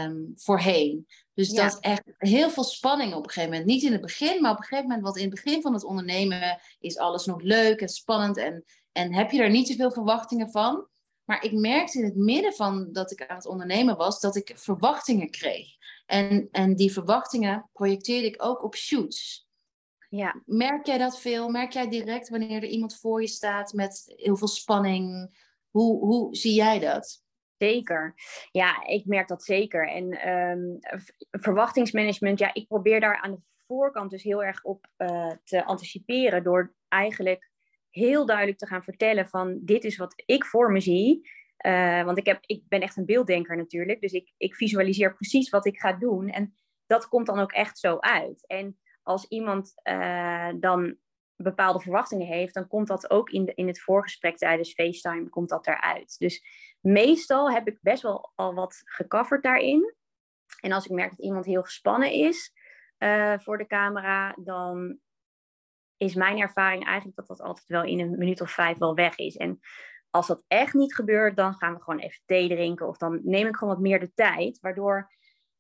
Um, 0.06 0.34
voorheen. 0.36 1.08
Dus 1.34 1.50
dat 1.50 1.80
echt 1.80 2.04
heel 2.18 2.50
veel 2.50 2.64
spanning 2.64 3.14
op 3.14 3.24
een 3.24 3.30
gegeven 3.30 3.50
moment. 3.50 3.70
Niet 3.70 3.84
in 3.84 3.92
het 3.92 4.02
begin, 4.02 4.42
maar 4.42 4.52
op 4.52 4.58
een 4.58 4.64
gegeven 4.64 4.88
moment, 4.88 5.04
want 5.04 5.18
in 5.18 5.32
het 5.32 5.44
begin 5.44 5.62
van 5.62 5.74
het 5.74 5.84
ondernemen 5.84 6.60
is 6.80 6.98
alles 6.98 7.26
nog 7.26 7.42
leuk 7.42 7.82
en 7.82 7.90
spannend 7.90 8.38
en, 8.38 8.64
en 8.92 9.14
heb 9.14 9.32
je 9.32 9.38
daar 9.38 9.50
niet 9.50 9.68
zoveel 9.68 9.92
verwachtingen 9.92 10.52
van. 10.52 10.88
Maar 11.24 11.44
ik 11.44 11.52
merkte 11.52 11.98
in 11.98 12.04
het 12.04 12.16
midden 12.16 12.54
van 12.54 12.90
dat 12.92 13.12
ik 13.12 13.28
aan 13.28 13.36
het 13.36 13.46
ondernemen 13.46 13.98
was, 13.98 14.20
dat 14.20 14.36
ik 14.36 14.52
verwachtingen 14.56 15.30
kreeg. 15.30 15.68
En, 16.06 16.48
en 16.52 16.76
die 16.76 16.92
verwachtingen 16.92 17.70
projecteerde 17.74 18.28
ik 18.28 18.44
ook 18.44 18.64
op 18.64 18.76
shoots. 18.76 19.48
Ja. 20.16 20.42
Merk 20.46 20.86
jij 20.86 20.98
dat 20.98 21.20
veel? 21.20 21.50
Merk 21.50 21.72
jij 21.72 21.90
direct 21.90 22.30
wanneer 22.30 22.64
er 22.64 22.70
iemand 22.70 23.00
voor 23.00 23.22
je 23.22 23.28
staat 23.28 23.74
met 23.74 24.14
heel 24.16 24.38
veel 24.38 24.48
spanning? 24.48 25.30
Hoe, 25.70 26.06
hoe 26.06 26.36
zie 26.36 26.54
jij 26.54 26.80
dat? 26.80 27.24
Zeker. 27.58 28.14
Ja, 28.52 28.86
ik 28.86 29.06
merk 29.06 29.28
dat 29.28 29.44
zeker. 29.44 29.90
En 29.90 30.30
um, 30.30 30.80
verwachtingsmanagement, 31.32 32.40
ja, 32.40 32.54
ik 32.54 32.68
probeer 32.68 33.00
daar 33.00 33.22
aan 33.22 33.32
de 33.32 33.42
voorkant 33.68 34.12
dus 34.12 34.24
heel 34.24 34.44
erg 34.44 34.64
op 34.64 34.88
uh, 34.98 35.32
te 35.44 35.66
anticiperen 35.66 36.44
door 36.44 36.76
eigenlijk 36.88 37.50
heel 37.90 38.26
duidelijk 38.26 38.58
te 38.58 38.68
gaan 38.68 38.84
vertellen 38.84 39.28
van 39.28 39.60
dit 39.62 39.84
is 39.84 39.98
wat 39.98 40.24
ik 40.26 40.46
voor 40.46 40.72
me 40.72 40.80
zie. 40.80 41.30
Uh, 41.66 42.04
want 42.04 42.18
ik, 42.18 42.26
heb, 42.26 42.44
ik 42.46 42.64
ben 42.68 42.82
echt 42.82 42.98
een 42.98 43.06
beelddenker 43.06 43.58
natuurlijk. 43.58 44.02
Dus 44.02 44.12
ik, 44.12 44.34
ik 44.38 44.56
visualiseer 44.56 45.14
precies 45.14 45.50
wat 45.50 45.66
ik 45.66 45.80
ga 45.80 45.94
doen. 45.94 46.30
En 46.30 46.54
dat 46.86 47.08
komt 47.08 47.26
dan 47.26 47.40
ook 47.40 47.52
echt 47.52 47.80
zo 47.80 47.98
uit. 48.00 48.48
En 48.48 48.78
als 49.04 49.28
iemand 49.28 49.74
uh, 49.84 50.50
dan 50.60 50.98
bepaalde 51.36 51.80
verwachtingen 51.80 52.28
heeft, 52.28 52.54
dan 52.54 52.68
komt 52.68 52.88
dat 52.88 53.10
ook 53.10 53.30
in, 53.30 53.46
de, 53.46 53.54
in 53.54 53.68
het 53.68 53.82
voorgesprek 53.82 54.38
tijdens 54.38 54.74
FaceTime 54.74 55.30
komt 55.30 55.50
dat 55.50 55.68
eruit. 55.68 56.16
Dus 56.20 56.44
meestal 56.82 57.52
heb 57.52 57.68
ik 57.68 57.78
best 57.82 58.02
wel 58.02 58.32
al 58.36 58.54
wat 58.54 58.82
gecoverd 58.86 59.44
daarin. 59.44 59.96
En 60.62 60.72
als 60.72 60.86
ik 60.86 60.92
merk 60.92 61.10
dat 61.10 61.26
iemand 61.26 61.46
heel 61.46 61.64
gespannen 61.64 62.12
is 62.12 62.54
uh, 63.00 63.40
voor 63.40 63.58
de 63.58 63.68
camera, 63.68 64.36
dan 64.40 65.00
is 65.98 66.14
mijn 66.14 66.40
ervaring 66.40 66.86
eigenlijk 66.86 67.18
dat 67.18 67.28
dat 67.28 67.42
altijd 67.42 67.68
wel 67.68 67.84
in 67.84 68.00
een 68.00 68.18
minuut 68.18 68.42
of 68.42 68.52
vijf 68.52 68.78
wel 68.78 68.96
weg 68.96 69.18
is. 69.18 69.36
En 69.36 69.60
als 70.10 70.28
dat 70.28 70.44
echt 70.48 70.74
niet 70.74 70.96
gebeurt, 70.96 71.36
dan 71.36 71.54
gaan 71.54 71.74
we 71.74 71.82
gewoon 71.82 72.00
even 72.00 72.22
thee 72.26 72.50
drinken. 72.50 72.88
Of 72.88 72.98
dan 72.98 73.20
neem 73.24 73.48
ik 73.48 73.56
gewoon 73.56 73.74
wat 73.74 73.84
meer 73.84 74.00
de 74.00 74.14
tijd. 74.14 74.60
Waardoor 74.60 75.12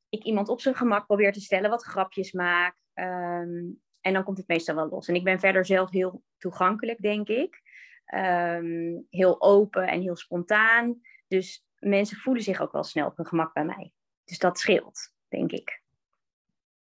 ik 0.10 0.24
iemand 0.24 0.50
op 0.50 0.62
zijn 0.62 0.76
gemak 0.76 1.06
probeer 1.06 1.34
te 1.34 1.42
stellen, 1.42 1.70
wat 1.70 1.84
grapjes 1.84 2.32
maak. 2.32 2.76
Ehm, 2.94 3.72
en 4.02 4.14
dan 4.14 4.24
komt 4.24 4.38
het 4.38 4.48
meestal 4.48 4.76
wel 4.76 4.90
los. 4.90 5.08
En 5.08 5.16
ik 5.16 5.24
ben 5.24 5.40
verder 5.40 5.66
zelf 5.66 5.92
heel 5.92 6.24
toegankelijk, 6.38 7.02
denk 7.02 7.28
ik. 7.28 7.62
Ehm, 8.06 9.02
heel 9.10 9.42
open 9.42 9.88
en 9.88 10.02
heel 10.02 10.16
spontaan. 10.16 11.02
Dus 11.28 11.66
mensen 11.80 12.18
voelen 12.18 12.44
zich 12.44 12.62
ook 12.62 12.72
wel 12.72 12.84
snel 12.84 13.08
op 13.08 13.18
hun 13.18 13.26
gemak 13.26 13.54
bij 13.54 13.66
mij. 13.66 13.94
Dus 14.24 14.40
dat 14.40 14.60
scheelt, 14.60 15.14
denk 15.28 15.52
ik. 15.52 15.82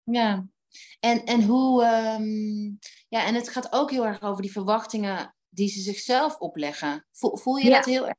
Ja, 0.04 0.48
en, 1.00 1.24
en 1.24 1.44
hoe. 1.44 1.84
Um, 1.84 2.80
ja, 3.10 3.26
en 3.26 3.36
het 3.36 3.50
gaat 3.50 3.74
ook 3.74 3.92
heel 3.92 4.06
erg 4.06 4.22
over 4.22 4.42
die 4.42 4.52
verwachtingen 4.52 5.36
die 5.50 5.68
ze 5.68 5.80
zichzelf 5.80 6.38
opleggen. 6.38 7.06
Voel, 7.12 7.38
voel 7.38 7.56
je 7.56 7.70
dat 7.70 7.86
heel 7.86 8.08
erg? 8.08 8.18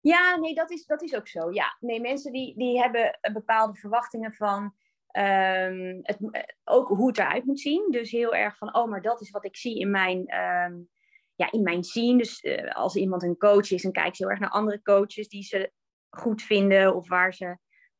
Ja, 0.00 0.36
nee, 0.36 0.54
dat 0.54 0.70
is, 0.70 0.86
dat 0.86 1.02
is 1.02 1.14
ook 1.14 1.28
zo. 1.28 1.52
Ja, 1.52 1.76
nee, 1.80 2.00
mensen 2.00 2.32
die, 2.32 2.58
die 2.58 2.80
hebben 2.80 3.18
bepaalde 3.32 3.74
verwachtingen 3.74 4.32
van. 4.32 4.74
Um, 5.18 5.98
het, 6.02 6.18
ook 6.64 6.88
hoe 6.88 7.06
het 7.06 7.18
eruit 7.18 7.44
moet 7.44 7.60
zien. 7.60 7.90
Dus 7.90 8.10
heel 8.10 8.34
erg 8.34 8.56
van, 8.56 8.74
oh, 8.74 8.88
maar 8.90 9.02
dat 9.02 9.20
is 9.20 9.30
wat 9.30 9.44
ik 9.44 9.56
zie 9.56 9.78
in 9.78 9.90
mijn, 9.90 10.18
um, 10.18 10.88
ja, 11.34 11.52
in 11.52 11.62
mijn 11.62 11.84
scene. 11.84 12.18
Dus 12.18 12.42
uh, 12.42 12.74
als 12.74 12.96
iemand 12.96 13.22
een 13.22 13.36
coach 13.36 13.70
is, 13.70 13.82
dan 13.82 13.92
kijkt 13.92 14.16
ze 14.16 14.22
heel 14.22 14.30
erg 14.30 14.40
naar 14.40 14.50
andere 14.50 14.82
coaches 14.82 15.28
die 15.28 15.42
ze 15.42 15.72
goed 16.08 16.42
vinden 16.42 16.94
of 16.94 17.08
waar 17.08 17.34
ze 17.34 17.58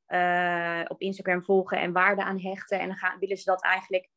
uh, 0.08 0.84
op 0.88 1.00
Instagram 1.00 1.44
volgen 1.44 1.80
en 1.80 1.92
waarde 1.92 2.22
aan 2.22 2.40
hechten. 2.40 2.80
En 2.80 2.86
dan 2.86 2.96
gaan, 2.96 3.18
willen 3.18 3.36
ze 3.36 3.50
dat 3.50 3.62
eigenlijk. 3.62 4.08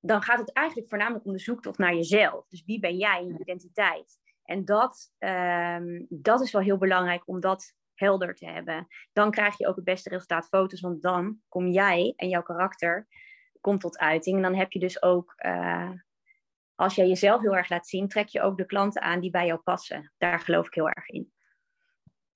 Dan 0.00 0.22
gaat 0.22 0.38
het 0.38 0.52
eigenlijk 0.52 0.88
voornamelijk 0.88 1.24
om 1.26 1.32
de 1.32 1.38
zoektocht 1.38 1.78
naar 1.78 1.94
jezelf. 1.94 2.48
Dus 2.48 2.64
wie 2.64 2.80
ben 2.80 2.96
jij 2.96 3.20
in 3.20 3.26
je 3.26 3.38
identiteit? 3.38 4.18
En 4.44 4.64
dat, 4.64 5.12
um, 5.18 6.06
dat 6.08 6.40
is 6.40 6.52
wel 6.52 6.62
heel 6.62 6.78
belangrijk 6.78 7.28
om 7.28 7.40
dat 7.40 7.74
helder 7.98 8.34
te 8.34 8.46
hebben. 8.46 8.86
Dan 9.12 9.30
krijg 9.30 9.58
je 9.58 9.66
ook 9.66 9.76
het 9.76 9.84
beste 9.84 10.08
resultaat 10.08 10.48
foto's, 10.48 10.80
want 10.80 11.02
dan 11.02 11.40
kom 11.48 11.66
jij 11.66 12.12
en 12.16 12.28
jouw 12.28 12.42
karakter 12.42 13.06
komt 13.60 13.80
tot 13.80 13.98
uiting. 13.98 14.36
En 14.36 14.42
dan 14.42 14.54
heb 14.54 14.72
je 14.72 14.78
dus 14.78 15.02
ook, 15.02 15.34
uh, 15.46 15.90
als 16.74 16.94
jij 16.94 17.08
jezelf 17.08 17.40
heel 17.40 17.56
erg 17.56 17.68
laat 17.68 17.88
zien, 17.88 18.08
trek 18.08 18.28
je 18.28 18.40
ook 18.40 18.56
de 18.56 18.66
klanten 18.66 19.02
aan 19.02 19.20
die 19.20 19.30
bij 19.30 19.46
jou 19.46 19.60
passen. 19.60 20.12
Daar 20.18 20.40
geloof 20.40 20.66
ik 20.66 20.74
heel 20.74 20.88
erg 20.88 21.08
in. 21.08 21.32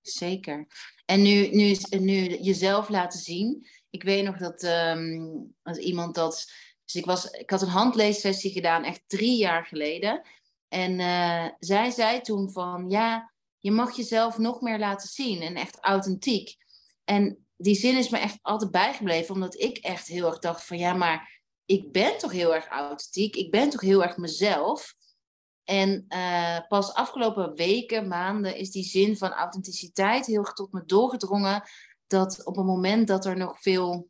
Zeker. 0.01 0.67
En 1.05 1.23
nu, 1.23 1.49
nu, 1.49 1.77
nu 1.91 2.27
jezelf 2.27 2.89
laten 2.89 3.19
zien. 3.19 3.67
Ik 3.91 4.03
weet 4.03 4.25
nog 4.25 4.37
dat 4.37 4.63
um, 4.63 5.55
als 5.63 5.79
iemand 5.79 6.15
dat. 6.15 6.53
Dus 6.85 6.95
ik, 6.95 7.05
was, 7.05 7.31
ik 7.31 7.51
had 7.51 7.63
een 7.63 7.69
handleessessie 7.69 8.51
gedaan, 8.51 8.85
echt 8.85 9.03
drie 9.07 9.37
jaar 9.37 9.67
geleden. 9.67 10.23
En 10.69 10.99
uh, 10.99 11.49
zij 11.59 11.91
zei 11.91 12.21
toen 12.21 12.51
van 12.51 12.85
ja, 12.89 13.33
je 13.61 13.71
mag 13.71 13.97
jezelf 13.97 14.39
nog 14.39 14.61
meer 14.61 14.79
laten 14.79 15.09
zien 15.09 15.41
en 15.41 15.55
echt 15.55 15.79
authentiek. 15.81 16.57
En 17.05 17.47
die 17.57 17.75
zin 17.75 17.97
is 17.97 18.09
me 18.09 18.19
echt 18.19 18.39
altijd 18.43 18.71
bijgebleven, 18.71 19.35
omdat 19.35 19.61
ik 19.61 19.79
echt 19.79 20.07
heel 20.07 20.27
erg 20.27 20.39
dacht 20.39 20.65
van 20.65 20.79
ja, 20.79 20.95
maar 20.95 21.43
ik 21.65 21.93
ben 21.93 22.19
toch 22.19 22.33
heel 22.33 22.55
erg 22.55 22.67
authentiek, 22.67 23.37
ik 23.37 23.51
ben 23.51 23.71
toch 23.71 23.81
heel 23.81 24.03
erg 24.03 24.17
mezelf. 24.17 24.95
En 25.65 26.05
uh, 26.09 26.59
pas 26.69 26.95
afgelopen 26.95 27.55
weken, 27.55 28.09
maanden, 28.09 28.57
is 28.57 28.71
die 28.71 28.85
zin 28.85 29.17
van 29.17 29.31
authenticiteit 29.31 30.27
heel 30.27 30.39
erg 30.39 30.53
tot 30.53 30.73
me 30.73 30.85
doorgedrongen. 30.85 31.63
Dat 32.07 32.47
op 32.47 32.57
het 32.57 32.67
moment 32.67 33.09
dat 33.09 33.25
er 33.25 33.37
nog 33.37 33.61
veel. 33.61 34.09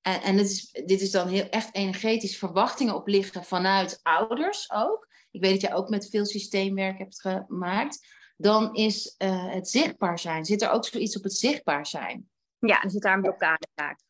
En, 0.00 0.22
en 0.22 0.36
dit, 0.36 0.50
is, 0.50 0.70
dit 0.70 1.00
is 1.00 1.10
dan 1.10 1.28
heel 1.28 1.48
echt 1.48 1.74
energetisch 1.74 2.38
verwachtingen 2.38 2.94
op 2.94 3.06
liggen 3.06 3.44
vanuit 3.44 4.00
ouders 4.02 4.70
ook. 4.70 5.08
Ik 5.30 5.40
weet 5.40 5.52
dat 5.52 5.60
jij 5.60 5.74
ook 5.74 5.88
met 5.88 6.08
veel 6.08 6.26
systeemwerk 6.26 6.98
hebt 6.98 7.20
gemaakt. 7.20 8.06
Dan 8.36 8.74
is 8.74 9.14
uh, 9.18 9.52
het 9.52 9.68
zichtbaar 9.68 10.18
zijn. 10.18 10.44
Zit 10.44 10.62
er 10.62 10.70
ook 10.70 10.84
zoiets 10.84 11.16
op 11.16 11.22
het 11.22 11.36
zichtbaar 11.36 11.86
zijn? 11.86 12.28
Ja, 12.58 12.82
er 12.82 12.90
zit 12.90 13.02
daar 13.02 13.14
een 13.14 13.22
blokkade 13.22 13.68
vaak. 13.74 14.00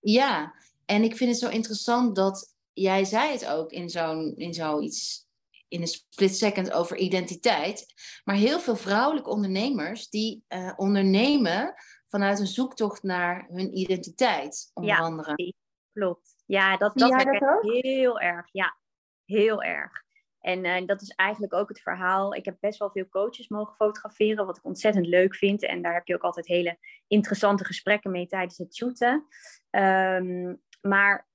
Ja, 0.00 0.54
en 0.84 1.02
ik 1.02 1.16
vind 1.16 1.30
het 1.30 1.38
zo 1.38 1.48
interessant 1.48 2.16
dat 2.16 2.54
jij 2.72 3.04
zei 3.04 3.32
het 3.32 3.46
ook 3.46 3.70
in 3.70 3.90
zo'n 3.90 4.36
in 4.36 4.54
zoiets 4.54 5.26
in 5.68 5.80
een 5.80 5.86
split 5.86 6.36
second 6.36 6.72
over 6.72 6.96
identiteit. 6.96 7.86
Maar 8.24 8.36
heel 8.36 8.60
veel 8.60 8.76
vrouwelijke 8.76 9.30
ondernemers 9.30 10.08
die 10.08 10.44
uh, 10.48 10.72
ondernemen 10.76 11.74
vanuit 12.08 12.38
een 12.38 12.46
zoektocht 12.46 13.02
naar 13.02 13.46
hun 13.50 13.78
identiteit, 13.78 14.70
onder 14.74 14.90
ja, 14.90 14.98
andere. 14.98 15.54
Klopt. 15.92 16.34
Ja, 16.46 16.76
dat, 16.76 16.98
dat 16.98 17.20
ik 17.20 17.42
heel 17.60 18.20
erg. 18.20 18.48
Ja, 18.50 18.76
heel 19.24 19.62
erg. 19.62 20.02
En 20.42 20.64
uh, 20.64 20.86
dat 20.86 21.02
is 21.02 21.10
eigenlijk 21.10 21.54
ook 21.54 21.68
het 21.68 21.80
verhaal. 21.80 22.34
Ik 22.34 22.44
heb 22.44 22.56
best 22.60 22.78
wel 22.78 22.90
veel 22.90 23.08
coaches 23.08 23.48
mogen 23.48 23.74
fotograferen, 23.74 24.46
wat 24.46 24.56
ik 24.56 24.64
ontzettend 24.64 25.06
leuk 25.06 25.34
vind. 25.34 25.66
En 25.66 25.82
daar 25.82 25.94
heb 25.94 26.06
je 26.06 26.14
ook 26.14 26.22
altijd 26.22 26.46
hele 26.46 26.78
interessante 27.06 27.64
gesprekken 27.64 28.10
mee 28.10 28.26
tijdens 28.26 28.58
het 28.58 28.74
shooten. 28.74 29.26
Um, 29.70 30.60
maar 30.80 31.28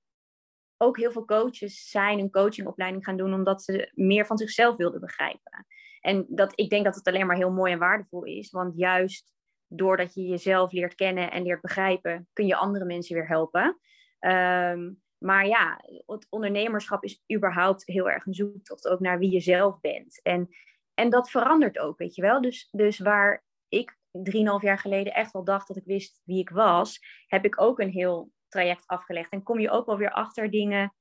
ook 0.77 0.97
heel 0.97 1.11
veel 1.11 1.25
coaches 1.25 1.89
zijn 1.89 2.19
een 2.19 2.31
coachingopleiding 2.31 3.03
gaan 3.03 3.17
doen 3.17 3.33
omdat 3.33 3.63
ze 3.63 3.91
meer 3.93 4.25
van 4.25 4.37
zichzelf 4.37 4.75
wilden 4.75 4.99
begrijpen. 4.99 5.65
En 6.01 6.25
dat, 6.29 6.51
ik 6.55 6.69
denk 6.69 6.85
dat 6.85 6.95
het 6.95 7.07
alleen 7.07 7.27
maar 7.27 7.35
heel 7.35 7.51
mooi 7.51 7.71
en 7.71 7.79
waardevol 7.79 8.23
is. 8.23 8.51
Want 8.51 8.77
juist 8.77 9.33
doordat 9.67 10.13
je 10.13 10.21
jezelf 10.21 10.71
leert 10.71 10.95
kennen 10.95 11.31
en 11.31 11.43
leert 11.43 11.61
begrijpen, 11.61 12.27
kun 12.33 12.45
je 12.45 12.55
andere 12.55 12.85
mensen 12.85 13.15
weer 13.15 13.27
helpen. 13.27 13.79
Um, 14.19 15.01
maar 15.17 15.47
ja, 15.47 15.81
het 16.05 16.27
ondernemerschap 16.29 17.03
is 17.03 17.23
überhaupt 17.33 17.85
heel 17.85 18.09
erg 18.09 18.25
een 18.25 18.33
zoektocht 18.33 18.87
ook 18.87 18.99
naar 18.99 19.19
wie 19.19 19.31
je 19.31 19.39
zelf 19.39 19.79
bent. 19.79 20.21
En, 20.21 20.49
en 20.93 21.09
dat 21.09 21.29
verandert 21.29 21.79
ook, 21.79 21.97
weet 21.97 22.15
je 22.15 22.21
wel. 22.21 22.41
Dus, 22.41 22.67
dus 22.71 22.99
waar 22.99 23.45
ik 23.67 23.97
drieënhalf 24.11 24.61
jaar 24.61 24.79
geleden 24.79 25.13
echt 25.13 25.31
wel 25.31 25.43
dacht 25.43 25.67
dat 25.67 25.77
ik 25.77 25.85
wist 25.85 26.21
wie 26.23 26.39
ik 26.39 26.49
was, 26.49 26.99
heb 27.27 27.45
ik 27.45 27.61
ook 27.61 27.79
een 27.79 27.89
heel 27.89 28.31
traject 28.47 28.87
afgelegd. 28.87 29.31
En 29.31 29.43
kom 29.43 29.59
je 29.59 29.69
ook 29.69 29.85
wel 29.85 29.97
weer 29.97 30.11
achter 30.11 30.51
dingen 30.51 30.93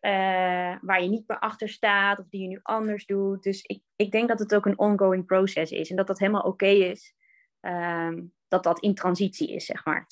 uh, 0.00 0.76
waar 0.80 1.02
je 1.02 1.08
niet 1.08 1.28
meer 1.28 1.38
achter 1.38 1.68
staat 1.68 2.18
of 2.18 2.28
die 2.28 2.42
je 2.42 2.48
nu 2.48 2.60
anders 2.62 3.06
doet. 3.06 3.42
Dus 3.42 3.62
ik, 3.62 3.82
ik 3.96 4.10
denk 4.10 4.28
dat 4.28 4.38
het 4.38 4.54
ook 4.54 4.66
een 4.66 4.78
ongoing 4.78 5.26
proces 5.26 5.70
is 5.70 5.90
en 5.90 5.96
dat 5.96 6.06
dat 6.06 6.18
helemaal 6.18 6.42
oké 6.42 6.66
is. 6.66 7.14
Uh, 7.60 8.12
dat 8.48 8.62
dat 8.62 8.80
in 8.80 8.94
transitie 8.94 9.54
is, 9.54 9.64
zeg 9.66 9.84
maar. 9.84 10.06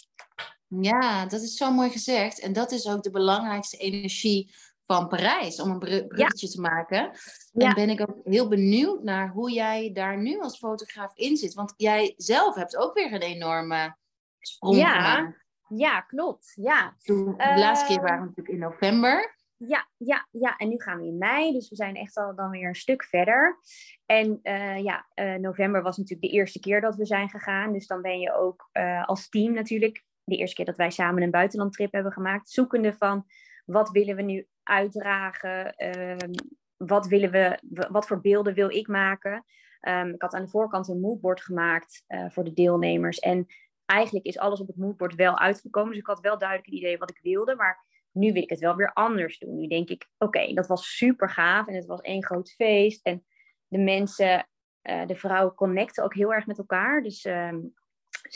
Ja, 0.81 1.26
dat 1.26 1.43
is 1.43 1.57
zo 1.57 1.71
mooi 1.71 1.90
gezegd. 1.90 2.40
En 2.40 2.52
dat 2.52 2.73
is 2.73 2.88
ook 2.88 3.02
de 3.02 3.11
belangrijkste 3.11 3.76
energie 3.76 4.54
van 4.87 5.09
Parijs, 5.09 5.61
om 5.61 5.71
een 5.71 5.78
bruggetje 5.78 6.49
te 6.49 6.61
maken. 6.61 7.11
En 7.52 7.75
ben 7.75 7.90
ik 7.90 8.00
ook 8.00 8.21
heel 8.25 8.49
benieuwd 8.49 9.02
naar 9.02 9.28
hoe 9.28 9.52
jij 9.52 9.93
daar 9.93 10.19
nu 10.19 10.40
als 10.40 10.59
fotograaf 10.59 11.16
in 11.16 11.37
zit. 11.37 11.54
Want 11.54 11.75
jij 11.76 12.14
zelf 12.16 12.54
hebt 12.54 12.76
ook 12.76 12.95
weer 12.95 13.12
een 13.12 13.23
enorme 13.23 13.97
sprong 14.38 14.76
ja. 14.76 14.93
gemaakt. 14.93 15.45
Ja, 15.69 16.00
klopt. 16.00 16.52
Ja. 16.54 16.95
Toen, 16.99 17.25
de 17.37 17.54
laatste 17.57 17.87
keer 17.87 18.02
waren 18.02 18.21
we 18.21 18.26
natuurlijk 18.26 18.49
in 18.49 18.59
november. 18.59 19.37
Ja, 19.57 19.88
ja, 19.97 20.28
ja, 20.31 20.57
en 20.57 20.69
nu 20.69 20.81
gaan 20.81 20.99
we 20.99 21.07
in 21.07 21.19
mei, 21.19 21.52
dus 21.52 21.69
we 21.69 21.76
zijn 21.76 21.97
echt 21.97 22.16
al 22.16 22.35
dan 22.35 22.50
weer 22.50 22.69
een 22.69 22.75
stuk 22.75 23.04
verder. 23.04 23.61
En 24.07 24.38
uh, 24.43 24.83
ja, 24.83 25.07
uh, 25.14 25.35
november 25.35 25.83
was 25.83 25.97
natuurlijk 25.97 26.31
de 26.31 26.37
eerste 26.38 26.61
keer 26.61 26.81
dat 26.81 26.97
we 26.97 27.07
zijn 27.07 27.28
gegaan. 27.28 27.73
Dus 27.73 27.87
dan 27.87 28.02
ben 28.02 28.21
je 28.21 28.35
ook 28.35 28.69
uh, 28.73 29.04
als 29.09 29.28
team 29.28 29.52
natuurlijk, 29.52 30.04
de 30.25 30.37
eerste 30.37 30.57
keer 30.57 30.64
dat 30.64 30.76
wij 30.76 30.90
samen 30.90 31.23
een 31.23 31.31
buitenlandtrip 31.31 31.93
hebben 31.93 32.12
gemaakt, 32.12 32.50
zoekende 32.50 32.95
van 32.95 33.26
wat 33.64 33.90
willen 33.90 34.16
we 34.16 34.23
nu 34.23 34.47
uitdragen, 34.62 35.75
ehm, 35.75 36.33
wat, 36.76 37.07
willen 37.07 37.31
we, 37.31 37.59
wat 37.90 38.07
voor 38.07 38.21
beelden 38.21 38.54
wil 38.54 38.71
ik 38.71 38.88
maken. 38.88 39.45
Um, 39.88 40.14
ik 40.14 40.23
had 40.23 40.35
aan 40.35 40.43
de 40.43 40.50
voorkant 40.50 40.88
een 40.88 41.00
moodboard 41.00 41.40
gemaakt 41.40 42.04
voor 42.28 42.45
de 42.45 42.52
deelnemers. 42.52 43.19
En 43.19 43.47
eigenlijk 43.87 44.26
is 44.26 44.38
alles 44.38 44.61
op 44.61 44.66
het 44.66 44.76
moodboard 44.76 45.14
wel 45.14 45.38
uitgekomen. 45.38 45.90
Dus 45.90 46.00
ik 46.00 46.07
had 46.07 46.21
wel 46.21 46.38
duidelijk 46.38 46.69
een 46.69 46.76
idee 46.76 46.99
wat 46.99 47.11
ik 47.11 47.19
wilde. 47.23 47.54
Maar 47.54 47.85
nu 48.11 48.33
wil 48.33 48.43
ik 48.43 48.50
het 48.50 48.61
wel 48.61 48.76
weer 48.76 48.93
anders 48.93 49.38
doen. 49.38 49.57
Nu 49.57 49.66
denk 49.66 49.88
ik, 49.88 50.09
oké, 50.19 50.52
dat 50.52 50.66
was 50.66 50.97
super 50.97 51.31
gaaf. 51.31 51.66
En 51.66 51.75
het 51.75 51.87
was 51.87 52.00
één 52.00 52.25
groot 52.25 52.50
feest. 52.50 53.07
En 53.07 53.25
de 53.69 53.78
mensen, 53.78 54.49
uh, 54.83 55.07
de 55.07 55.16
vrouwen 55.16 55.54
connecten 55.54 56.04
ook 56.04 56.14
heel 56.14 56.35
erg 56.35 56.47
met 56.47 56.59
elkaar. 56.59 57.02
Dus 57.02 57.25
uh, 57.25 57.52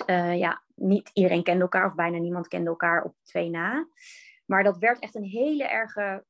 uh, 0.07 0.39
ja, 0.39 0.63
niet 0.79 1.11
iedereen 1.13 1.43
kende 1.43 1.63
elkaar. 1.63 1.87
Of 1.87 1.95
bijna 1.95 2.19
niemand 2.19 2.49
kende 2.49 2.71
elkaar 2.71 3.05
op 3.05 3.15
twee 3.23 3.51
na. 3.51 3.89
Maar 4.47 4.65
dat 4.65 4.79
werd 4.79 4.99
echt 4.99 5.15
een 5.15 5.25
hele 5.25 5.65
erge 5.65 6.25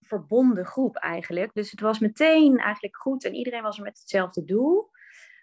verbonden 0.00 0.64
groep 0.64 0.96
eigenlijk. 0.96 1.54
Dus 1.54 1.70
het 1.70 1.80
was 1.80 1.98
meteen 1.98 2.58
eigenlijk 2.58 2.96
goed 2.96 3.24
en 3.24 3.34
iedereen 3.34 3.62
was 3.62 3.76
er 3.76 3.82
met 3.82 3.98
hetzelfde 3.98 4.44
doel. 4.44 4.90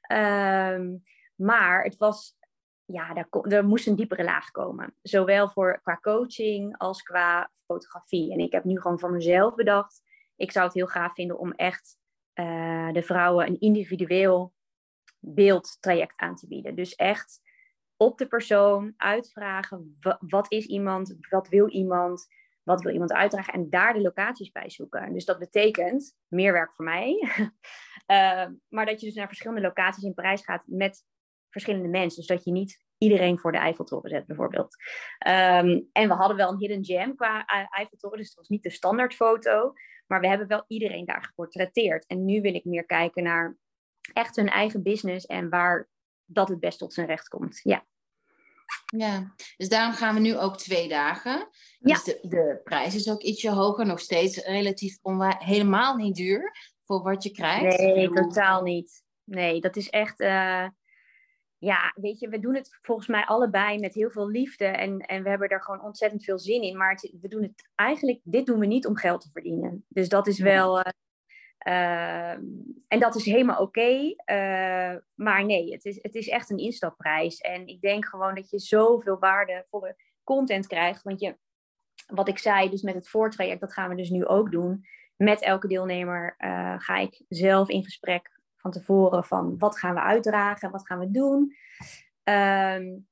Ehm, 0.02 0.96
maar 1.36 1.84
het 1.84 1.98
was, 1.98 2.38
ja, 2.86 3.16
er, 3.16 3.54
er 3.54 3.66
moest 3.66 3.88
een 3.88 3.96
diepere 3.96 4.24
laag 4.24 4.52
komen. 4.52 4.96
Zowel 5.02 5.50
voor, 5.50 5.80
qua 5.82 5.98
coaching 5.98 6.78
als 6.78 7.02
qua 7.02 7.50
fotografie. 7.66 8.32
En 8.32 8.40
ik 8.40 8.52
heb 8.52 8.64
nu 8.64 8.82
gewoon 8.82 9.00
voor 9.00 9.12
mezelf 9.12 9.56
bedacht, 9.56 10.02
ik 10.36 10.52
zou 10.52 10.66
het 10.66 10.74
heel 10.74 10.88
gaaf 10.88 11.14
vinden 11.14 11.40
om 11.40 11.52
echt 11.52 11.98
uh, 12.34 12.92
de 12.92 13.04
vrouwen 13.04 13.48
een 13.48 13.60
individueel 13.60 14.54
beeldtraject 15.20 16.14
aan 16.16 16.36
te 16.36 16.48
bieden. 16.48 16.76
Dus 16.76 16.96
echt 16.96 17.42
op 18.04 18.18
de 18.18 18.28
persoon 18.28 18.94
uitvragen, 18.98 19.98
wat 20.20 20.52
is 20.52 20.66
iemand, 20.66 21.16
wat 21.30 21.48
wil 21.48 21.70
iemand, 21.70 22.28
wat 22.64 22.82
wil 22.82 22.94
iemand 22.94 23.14
uitdragen 23.14 23.54
en 23.54 23.70
daar 23.70 23.94
de 23.94 24.02
locaties 24.02 24.52
bij 24.52 24.70
zoeken. 24.70 25.14
Dus 25.14 25.26
dat 25.26 25.40
betekent 25.40 26.16
meer 26.28 26.54
werk 26.54 26.74
voor 26.76 26.86
mij, 26.86 27.28
uh, 28.08 28.48
maar 28.76 28.86
dat 28.86 29.00
je 29.00 29.06
dus 29.06 29.16
naar 29.16 29.28
verschillende 29.28 29.62
locaties 29.62 30.04
in 30.04 30.14
Parijs 30.14 30.44
gaat 30.44 30.64
met 30.66 31.06
verschillende 31.50 31.90
mensen. 31.90 32.20
Dus 32.20 32.28
dat 32.28 32.44
je 32.44 32.52
niet 32.52 32.84
iedereen 32.98 33.40
voor 33.40 33.52
de 33.52 33.58
Eiffeltoren 33.58 34.10
zet, 34.10 34.26
bijvoorbeeld. 34.26 34.76
Um, 35.28 35.90
en 35.92 36.08
we 36.08 36.14
hadden 36.14 36.38
wel 36.38 36.52
een 36.52 36.60
hidden 36.60 36.86
gem 36.86 37.16
qua 37.16 37.46
Eiffeltoren, 37.46 38.18
dus 38.18 38.28
het 38.28 38.38
was 38.38 38.48
niet 38.48 38.64
de 38.64 38.70
standaardfoto, 38.70 39.74
maar 40.08 40.20
we 40.20 40.28
hebben 40.28 40.48
wel 40.48 40.66
iedereen 40.68 41.06
daar 41.06 41.24
geportretteerd. 41.24 42.06
En 42.06 42.26
nu 42.26 42.42
wil 42.42 42.54
ik 42.54 42.66
meer 42.66 42.86
kijken 42.86 43.24
naar 43.24 43.58
echt 44.14 44.36
hun 44.36 44.50
eigen 44.50 44.84
business 44.84 45.26
en 45.26 45.50
waar 45.50 45.90
dat 46.26 46.50
het 46.50 46.60
best 46.60 46.80
tot 46.80 46.94
zijn 46.94 47.08
recht 47.08 47.28
komt. 47.28 47.60
Ja. 47.64 47.86
Ja, 48.98 49.34
dus 49.58 49.70
daarom 49.70 49.94
gaan 49.94 50.14
we 50.14 50.20
nu 50.20 50.38
ook 50.38 50.58
twee 50.58 50.88
dagen. 50.88 51.50
Dus 51.80 52.04
de, 52.04 52.20
de 52.22 52.62
prijs 52.64 52.96
is 52.96 53.10
ook 53.10 53.22
ietsje 53.22 53.50
hoger, 53.50 53.86
nog 53.86 54.00
steeds 54.00 54.38
relatief 54.38 54.98
helemaal 55.38 55.96
niet 55.96 56.16
duur 56.16 56.52
voor 56.86 57.02
wat 57.02 57.24
je 57.24 57.32
krijgt. 57.32 57.78
Nee, 57.78 58.10
totaal 58.10 58.62
niet. 58.62 59.04
Nee, 59.24 59.62
dat 59.62 59.76
is 59.76 59.90
echt. 59.90 60.20
Uh, 60.20 60.68
ja, 61.58 61.94
weet 61.96 62.20
je, 62.20 62.30
we 62.30 62.40
doen 62.40 62.56
het 62.56 62.78
volgens 62.82 63.08
mij 63.08 63.26
allebei 63.26 63.80
met 63.80 63.94
heel 63.94 64.10
veel 64.10 64.30
liefde 64.30 64.66
en, 64.66 65.00
en 65.00 65.24
we 65.24 65.30
hebben 65.30 65.48
er 65.48 65.62
gewoon 65.62 65.84
ontzettend 65.84 66.24
veel 66.24 66.40
zin 66.40 66.62
in. 66.62 66.78
Maar 66.78 67.10
we 67.22 67.28
doen 67.28 67.42
het 67.42 67.70
eigenlijk, 67.76 68.20
dit 68.24 68.46
doen 68.46 68.60
we 68.60 68.66
niet 68.66 68.88
om 68.88 68.96
geld 68.96 69.22
te 69.22 69.30
verdienen. 69.32 69.86
Dus 69.88 70.10
dat 70.10 70.28
is 70.28 70.40
wel, 70.40 70.78
uh, 70.78 70.86
uh, 71.68 72.32
en 72.88 73.00
dat 73.00 73.16
is 73.16 73.26
helemaal 73.26 73.62
oké. 73.62 74.14
Uh, 74.26 74.96
maar 75.16 75.46
nee, 75.46 75.72
het 75.72 75.86
is, 75.86 76.00
het 76.02 76.16
is 76.16 76.28
echt 76.28 76.50
een 76.50 76.58
instapprijs. 76.58 77.38
En 77.38 77.68
ik 77.68 77.82
denk 77.82 78.06
gewoon 78.06 78.36
dat 78.36 78.50
je 78.50 78.60
zoveel 78.60 79.20
waardevolle 79.20 79.96
content 80.24 80.68
krijgt. 80.68 81.04
Want 81.04 81.20
je, 81.20 81.38
wat 82.06 82.28
ik 82.28 82.38
zei, 82.38 82.70
dus 82.70 82.82
met 82.82 82.96
het 82.96 83.10
voortraject, 83.10 83.62
dat 83.62 83.74
gaan 83.74 83.90
we 83.90 83.96
dus 83.96 84.10
nu 84.10 84.26
ook 84.26 84.52
doen. 84.52 84.86
Met 85.16 85.42
elke 85.42 85.68
deelnemer 85.68 86.36
ga 86.78 86.98
ik 86.98 87.22
zelf 87.30 87.70
in 87.70 87.84
gesprek 87.84 88.32
van 88.56 88.72
tevoren 88.72 89.24
van 89.24 89.58
wat 89.58 89.80
gaan 89.80 89.94
we 89.94 90.02
uitdragen, 90.02 90.72
wat 90.72 90.88
gaan 90.88 91.00
we 91.00 91.12
doen. 91.12 91.56
Um, 92.24 93.08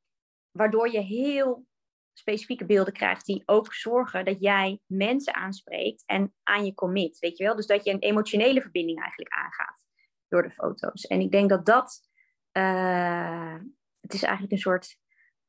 waardoor 0.51 0.91
je 0.91 0.99
heel 0.99 1.65
specifieke 2.13 2.65
beelden 2.65 2.93
krijgt 2.93 3.25
die 3.25 3.43
ook 3.45 3.73
zorgen 3.73 4.25
dat 4.25 4.37
jij 4.39 4.79
mensen 4.85 5.33
aanspreekt 5.33 6.03
en 6.05 6.33
aan 6.43 6.65
je 6.65 6.73
commit, 6.73 7.19
weet 7.19 7.37
je 7.37 7.43
wel? 7.43 7.55
Dus 7.55 7.67
dat 7.67 7.83
je 7.83 7.91
een 7.91 7.99
emotionele 7.99 8.61
verbinding 8.61 8.99
eigenlijk 8.99 9.33
aangaat 9.33 9.85
door 10.27 10.43
de 10.43 10.51
foto's. 10.51 11.05
En 11.07 11.19
ik 11.19 11.31
denk 11.31 11.49
dat 11.49 11.65
dat, 11.65 12.09
uh, 12.57 13.55
het 13.99 14.13
is 14.13 14.23
eigenlijk 14.23 14.53
een 14.53 14.59
soort, 14.59 14.97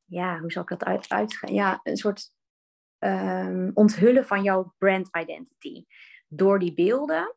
ja, 0.05 0.39
hoe 0.39 0.53
zal 0.53 0.63
ik 0.63 0.69
dat 0.69 0.85
uit, 0.85 1.09
uitgaan? 1.09 1.55
Ja, 1.55 1.81
een 1.83 1.97
soort 1.97 2.35
um, 2.99 3.71
onthullen 3.75 4.27
van 4.27 4.43
jouw 4.43 4.75
brand 4.79 5.17
identity. 5.17 5.85
Door 6.29 6.59
die 6.59 6.75
beelden 6.75 7.37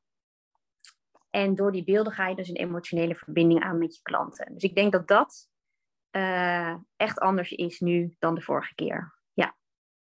en 1.29 1.55
door 1.55 1.71
die 1.71 1.83
beelden 1.83 2.13
ga 2.13 2.27
je 2.27 2.35
dus 2.35 2.49
een 2.49 2.55
emotionele 2.55 3.15
verbinding 3.15 3.63
aan 3.63 3.77
met 3.77 3.95
je 3.95 4.01
klanten. 4.01 4.53
Dus 4.53 4.63
ik 4.63 4.75
denk 4.75 4.91
dat 4.91 5.07
dat 5.07 5.49
uh, 6.15 6.75
echt 6.95 7.19
anders 7.19 7.51
is 7.51 7.79
nu 7.79 8.15
dan 8.19 8.35
de 8.35 8.41
vorige 8.41 8.75
keer. 8.75 9.13
Ja, 9.33 9.55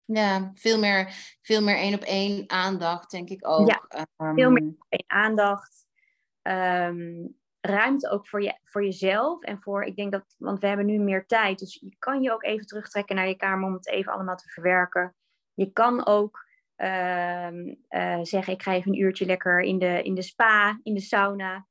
ja 0.05 0.51
veel 0.55 0.79
meer, 0.79 1.13
veel 1.43 1.63
meer 1.63 1.77
één 1.77 1.95
op 1.95 2.03
één 2.03 2.51
aandacht, 2.51 3.11
denk 3.11 3.29
ik 3.29 3.49
ook. 3.49 3.69
Ja, 3.69 4.07
um... 4.17 4.35
veel 4.35 4.51
meer 4.51 4.75
één 4.89 5.05
aandacht. 5.07 5.87
Um, 6.43 7.39
ruimte 7.61 8.11
ook 8.11 8.29
voor, 8.29 8.43
je, 8.43 8.59
voor 8.65 8.85
jezelf 8.85 9.43
en 9.43 9.63
voor, 9.63 9.85
ik 9.85 9.97
denk 9.97 10.13
dat, 10.13 10.35
want 10.39 10.61
we 10.61 10.67
hebben 10.67 10.87
nu 10.87 10.99
meer 10.99 11.27
tijd, 11.27 11.59
dus 11.59 11.79
je 11.81 11.97
kan 11.99 12.23
je 12.23 12.33
ook 12.33 12.45
even 12.45 12.67
terugtrekken 12.67 13.17
naar 13.17 13.29
je 13.29 13.37
kamer 13.37 13.69
om 13.69 13.75
het 13.75 13.89
even 13.89 14.13
allemaal 14.13 14.37
te 14.37 14.49
verwerken. 14.49 15.15
Je 15.55 15.73
kan 15.73 16.07
ook 16.07 16.49
uh, 16.77 18.19
zeggen, 18.23 18.53
ik 18.53 18.63
ga 18.63 18.73
even 18.73 18.93
een 18.93 19.01
uurtje 19.01 19.27
lekker 19.27 19.61
in 19.61 19.79
de, 19.79 20.03
in 20.03 20.15
de 20.15 20.23
spa, 20.23 20.81
in 20.83 20.95
de 20.95 21.01
sauna, 21.01 21.67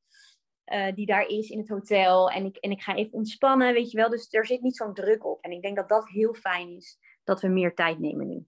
uh, 0.69 0.95
die 0.95 1.05
daar 1.05 1.27
is 1.27 1.49
in 1.49 1.57
het 1.57 1.69
hotel. 1.69 2.29
En 2.29 2.45
ik, 2.45 2.57
en 2.57 2.71
ik 2.71 2.81
ga 2.81 2.95
even 2.95 3.13
ontspannen, 3.13 3.73
weet 3.73 3.91
je 3.91 3.97
wel. 3.97 4.09
Dus 4.09 4.27
er 4.29 4.45
zit 4.45 4.61
niet 4.61 4.75
zo'n 4.75 4.93
druk 4.93 5.25
op. 5.25 5.41
En 5.41 5.51
ik 5.51 5.61
denk 5.61 5.75
dat 5.75 5.89
dat 5.89 6.09
heel 6.09 6.33
fijn 6.33 6.75
is, 6.75 6.97
dat 7.23 7.41
we 7.41 7.47
meer 7.47 7.75
tijd 7.75 7.99
nemen 7.99 8.27
nu. 8.27 8.45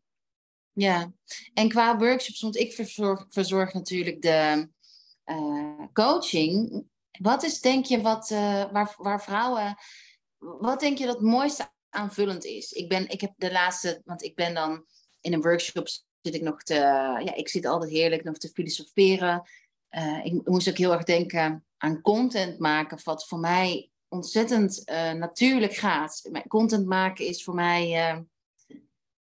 Ja, 0.74 1.14
en 1.54 1.70
qua 1.70 1.98
workshops, 1.98 2.42
want 2.42 2.58
ik 2.58 2.74
verzorg, 2.74 3.26
verzorg 3.30 3.74
natuurlijk 3.74 4.22
de 4.22 4.70
uh, 5.26 5.86
coaching. 5.94 6.84
Wat 7.20 7.44
is, 7.44 7.62
denk 7.62 7.86
je, 7.86 8.02
wat, 8.02 8.30
waar, 8.72 8.96
waar 8.98 9.24
vrouwen, 9.24 9.76
wat 10.38 10.80
denk 10.80 10.98
je 10.98 11.06
dat 11.06 11.16
het 11.16 11.26
mooiste 11.26 11.72
aanvullend 11.90 12.46
is? 12.46 12.72
Ik, 12.72 12.90
ben, 12.90 13.10
ik 13.10 13.22
heb 13.22 13.34
de 13.36 13.52
laatste, 13.52 14.02
want 14.06 14.24
ik 14.24 14.36
ben 14.36 14.54
dan 14.54 14.86
in 15.22 15.34
een 15.34 15.42
workshop 15.42 15.88
zit 16.22 16.36
ik 16.36 16.42
nog 16.42 16.64
te, 16.64 16.74
ja, 17.24 17.36
ik 17.36 17.50
zit 17.50 17.66
altijd 17.66 17.92
heerlijk 17.92 18.24
nog 18.24 18.38
te 18.38 18.50
filosoferen. 18.50 19.50
Ik 20.24 20.48
moest 20.48 20.70
ook 20.70 20.78
heel 20.78 20.94
erg 20.94 21.04
denken 21.04 21.66
aan 21.82 22.02
content 22.02 22.60
maken, 22.60 23.00
wat 23.04 23.28
voor 23.28 23.40
mij 23.40 23.90
ontzettend 24.08 24.82
uh, 24.86 25.12
natuurlijk 25.12 25.74
gaat. 25.74 26.30
Content 26.48 26.86
maken 26.86 27.26
is 27.26 27.44
voor 27.44 27.56
mij 27.56 28.12
uh, 28.12 28.20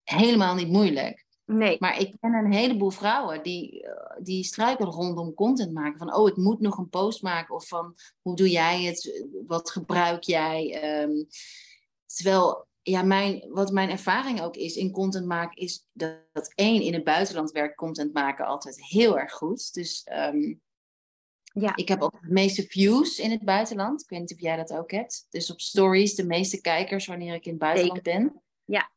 helemaal 0.02 0.54
niet 0.54 0.68
moeilijk. 0.68 1.24
Nee. 1.44 1.76
Maar 1.80 2.00
ik 2.00 2.14
ken 2.20 2.34
een 2.34 2.52
heleboel 2.52 2.90
vrouwen 2.90 3.42
die, 3.42 3.86
die 4.22 4.44
struikelen 4.44 4.92
rondom 4.92 5.34
content 5.34 5.72
maken. 5.72 5.98
Van, 5.98 6.14
oh, 6.14 6.28
ik 6.28 6.36
moet 6.36 6.60
nog 6.60 6.78
een 6.78 6.88
post 6.88 7.22
maken. 7.22 7.54
Of 7.54 7.68
van, 7.68 7.94
hoe 8.22 8.36
doe 8.36 8.50
jij 8.50 8.82
het? 8.82 9.26
Wat 9.46 9.70
gebruik 9.70 10.22
jij? 10.22 10.82
Um, 11.02 11.26
terwijl 12.06 12.66
ja, 12.82 13.02
mijn, 13.02 13.48
wat 13.48 13.72
mijn 13.72 13.90
ervaring 13.90 14.40
ook 14.40 14.56
is 14.56 14.76
in 14.76 14.90
content 14.90 15.26
maken, 15.26 15.62
is 15.62 15.86
dat, 15.92 16.16
dat 16.32 16.52
één, 16.54 16.82
in 16.82 16.94
het 16.94 17.04
buitenland 17.04 17.50
werkt 17.50 17.76
content 17.76 18.12
maken 18.12 18.46
altijd 18.46 18.84
heel 18.84 19.18
erg 19.18 19.32
goed. 19.32 19.74
Dus 19.74 20.06
um, 20.12 20.60
ja. 21.60 21.76
ik 21.76 21.88
heb 21.88 22.02
ook 22.02 22.20
de 22.22 22.32
meeste 22.32 22.62
views 22.62 23.18
in 23.18 23.30
het 23.30 23.44
buitenland. 23.44 24.02
Ik 24.02 24.08
weet 24.08 24.20
niet 24.20 24.32
of 24.32 24.40
jij 24.40 24.56
dat 24.56 24.72
ook 24.72 24.90
hebt. 24.90 25.26
Dus 25.30 25.50
op 25.50 25.60
stories 25.60 26.14
de 26.14 26.26
meeste 26.26 26.60
kijkers 26.60 27.06
wanneer 27.06 27.34
ik 27.34 27.44
in 27.44 27.50
het 27.50 27.60
buitenland 27.60 28.02
ben. 28.02 28.42
Ja. 28.64 28.90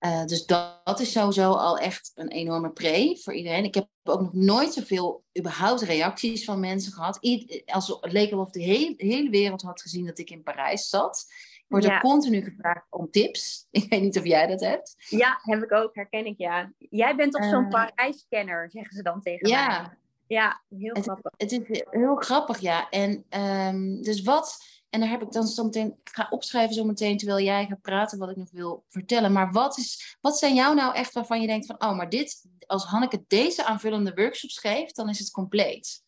Uh, 0.00 0.24
dus 0.24 0.46
dat, 0.46 0.80
dat, 0.84 1.00
is 1.00 1.12
sowieso 1.12 1.52
al 1.52 1.78
echt 1.78 2.12
een 2.14 2.28
enorme 2.28 2.70
pre 2.70 3.18
voor 3.22 3.34
iedereen. 3.34 3.64
Ik 3.64 3.74
heb 3.74 3.88
ook 4.02 4.20
nog 4.20 4.32
nooit 4.32 4.72
zoveel 4.72 5.24
überhaupt 5.38 5.82
reacties 5.82 6.44
van 6.44 6.60
mensen 6.60 6.92
gehad. 6.92 7.18
als 7.66 7.88
het 8.00 8.12
leek 8.12 8.32
alsof 8.32 8.50
de 8.50 8.62
hele, 8.62 8.94
hele 8.96 9.30
wereld 9.30 9.62
had 9.62 9.82
gezien 9.82 10.06
dat 10.06 10.18
ik 10.18 10.30
in 10.30 10.42
Parijs 10.42 10.88
zat 10.88 11.26
wordt 11.68 11.84
ja. 11.84 11.94
er 11.94 12.00
continu 12.00 12.42
gevraagd 12.42 12.86
om 12.90 13.10
tips. 13.10 13.66
Ik 13.70 13.88
weet 13.88 14.00
niet 14.00 14.18
of 14.18 14.24
jij 14.24 14.46
dat 14.46 14.60
hebt. 14.60 14.94
Ja, 15.08 15.40
heb 15.42 15.62
ik 15.62 15.72
ook, 15.72 15.94
herken 15.94 16.26
ik 16.26 16.38
ja. 16.38 16.72
Jij 16.78 17.16
bent 17.16 17.32
toch 17.32 17.44
zo'n 17.44 17.64
uh, 17.64 17.68
Parijskenner, 17.68 18.70
zeggen 18.70 18.96
ze 18.96 19.02
dan 19.02 19.20
tegen 19.20 19.48
ja. 19.48 19.80
mij. 19.80 19.98
Ja, 20.28 20.62
heel 20.68 20.94
het, 20.94 21.04
grappig. 21.04 21.32
Het 21.36 21.52
is 21.52 21.82
heel 21.90 22.16
grappig, 22.16 22.58
ja. 22.58 22.90
En 22.90 23.24
um, 23.30 24.02
dus 24.02 24.22
wat, 24.22 24.56
en 24.90 25.00
daar 25.00 25.08
heb 25.08 25.22
ik 25.22 25.32
dan 25.32 25.46
zometeen, 25.46 25.86
ik 25.86 26.08
ga 26.12 26.26
opschrijven 26.30 26.74
zometeen 26.74 27.16
terwijl 27.16 27.44
jij 27.44 27.66
gaat 27.66 27.80
praten 27.80 28.18
wat 28.18 28.30
ik 28.30 28.36
nog 28.36 28.50
wil 28.50 28.84
vertellen. 28.88 29.32
Maar 29.32 29.52
wat, 29.52 29.78
is, 29.78 30.16
wat 30.20 30.38
zijn 30.38 30.54
jou 30.54 30.74
nou 30.74 30.94
echt 30.94 31.12
waarvan 31.12 31.40
je 31.40 31.46
denkt 31.46 31.66
van, 31.66 31.82
oh, 31.82 31.96
maar 31.96 32.08
dit, 32.08 32.46
als 32.66 32.84
Hanneke 32.84 33.24
deze 33.26 33.64
aanvullende 33.64 34.14
workshops 34.14 34.58
geeft, 34.58 34.96
dan 34.96 35.08
is 35.08 35.18
het 35.18 35.30
compleet. 35.30 36.06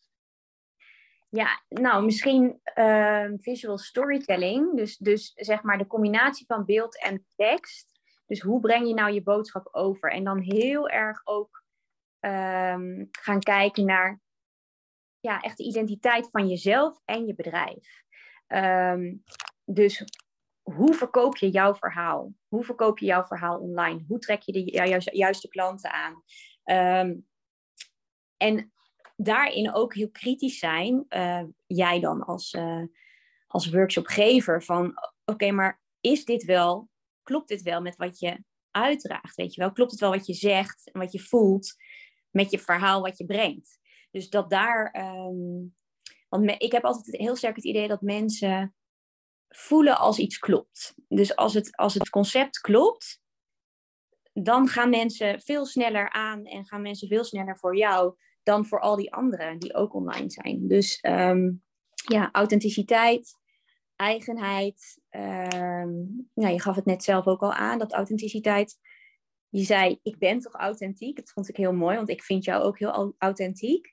Ja, 1.29 1.61
nou, 1.67 2.05
misschien 2.05 2.61
uh, 2.75 3.25
visual 3.37 3.77
storytelling. 3.77 4.75
Dus, 4.75 4.97
dus 4.97 5.31
zeg 5.35 5.63
maar 5.63 5.77
de 5.77 5.87
combinatie 5.87 6.45
van 6.45 6.65
beeld 6.65 7.01
en 7.01 7.25
tekst. 7.35 7.99
Dus 8.25 8.41
hoe 8.41 8.59
breng 8.59 8.87
je 8.87 8.93
nou 8.93 9.11
je 9.11 9.23
boodschap 9.23 9.67
over? 9.71 10.11
En 10.11 10.23
dan 10.23 10.39
heel 10.39 10.89
erg 10.89 11.21
ook 11.23 11.60
um, 12.25 13.07
gaan 13.11 13.39
kijken 13.39 13.85
naar 13.85 14.19
ja, 15.19 15.41
echt 15.41 15.57
de 15.57 15.63
identiteit 15.63 16.29
van 16.31 16.47
jezelf 16.47 17.01
en 17.05 17.25
je 17.25 17.35
bedrijf. 17.35 18.03
Um, 18.47 19.23
dus 19.65 20.05
hoe 20.61 20.93
verkoop 20.93 21.37
je 21.37 21.49
jouw 21.49 21.75
verhaal? 21.75 22.33
Hoe 22.47 22.63
verkoop 22.63 22.99
je 22.99 23.05
jouw 23.05 23.23
verhaal 23.23 23.59
online? 23.59 24.03
Hoe 24.07 24.19
trek 24.19 24.41
je 24.41 24.51
de 24.51 24.63
ju 24.63 24.99
juiste 25.11 25.47
klanten 25.47 25.91
aan? 25.91 26.23
Um, 27.07 27.27
en 28.37 28.73
daarin 29.15 29.73
ook 29.73 29.93
heel 29.93 30.11
kritisch 30.11 30.59
zijn, 30.59 31.05
uh, 31.09 31.43
jij 31.67 31.99
dan 31.99 32.23
als, 32.23 32.53
uh, 32.53 32.83
als 33.47 33.69
workshopgever, 33.69 34.63
van 34.63 34.93
oké, 35.25 35.51
maar 35.51 35.81
is 35.99 36.25
dit 36.25 36.43
wel, 36.43 36.89
klopt 37.23 37.47
dit 37.47 37.61
wel 37.61 37.81
met 37.81 37.95
wat 37.95 38.19
je 38.19 38.43
uitdraagt? 38.71 39.35
Weet 39.35 39.53
je 39.53 39.61
wel, 39.61 39.71
klopt 39.71 39.91
het 39.91 39.99
wel 39.99 40.11
wat 40.11 40.25
je 40.25 40.33
zegt 40.33 40.91
en 40.91 40.99
wat 40.99 41.11
je 41.11 41.19
voelt? 41.19 41.75
Met 42.31 42.51
je 42.51 42.59
verhaal 42.59 43.01
wat 43.01 43.17
je 43.17 43.25
brengt. 43.25 43.79
Dus 44.11 44.29
dat 44.29 44.49
daar, 44.49 44.91
ehm, 44.91 45.65
want 46.29 46.51
ik 46.57 46.71
heb 46.71 46.85
altijd 46.85 47.17
heel 47.17 47.35
sterk 47.35 47.55
het 47.55 47.65
idee 47.65 47.87
dat 47.87 48.01
mensen 48.01 48.75
voelen 49.49 49.97
als 49.97 50.17
iets 50.17 50.37
klopt. 50.37 50.93
Dus 51.07 51.35
als 51.35 51.53
het, 51.53 51.75
als 51.75 51.93
het 51.93 52.09
concept 52.09 52.59
klopt, 52.59 53.21
dan 54.33 54.67
gaan 54.67 54.89
mensen 54.89 55.41
veel 55.41 55.65
sneller 55.65 56.09
aan 56.09 56.45
en 56.45 56.65
gaan 56.65 56.81
mensen 56.81 57.07
veel 57.07 57.23
sneller 57.23 57.57
voor 57.57 57.77
jou 57.77 58.15
dan 58.43 58.65
voor 58.65 58.79
al 58.79 58.95
die 58.95 59.13
anderen 59.13 59.59
die 59.59 59.73
ook 59.73 59.93
online 59.93 60.29
zijn. 60.29 60.67
Dus 60.67 60.99
ehm, 60.99 61.51
ja, 61.93 62.29
authenticiteit, 62.31 63.39
eigenheid. 63.95 65.01
Um, 65.09 66.29
nou, 66.33 66.53
je 66.53 66.61
gaf 66.61 66.75
het 66.75 66.85
net 66.85 67.03
zelf 67.03 67.25
ook 67.25 67.41
al 67.41 67.53
aan, 67.53 67.79
dat 67.79 67.93
authenticiteit. 67.93 68.79
Je 69.51 69.63
zei, 69.63 69.99
ik 70.03 70.17
ben 70.17 70.39
toch 70.39 70.53
authentiek? 70.53 71.15
Dat 71.15 71.31
vond 71.31 71.49
ik 71.49 71.55
heel 71.55 71.73
mooi, 71.73 71.95
want 71.95 72.09
ik 72.09 72.23
vind 72.23 72.43
jou 72.43 72.63
ook 72.63 72.79
heel 72.79 73.15
authentiek. 73.17 73.91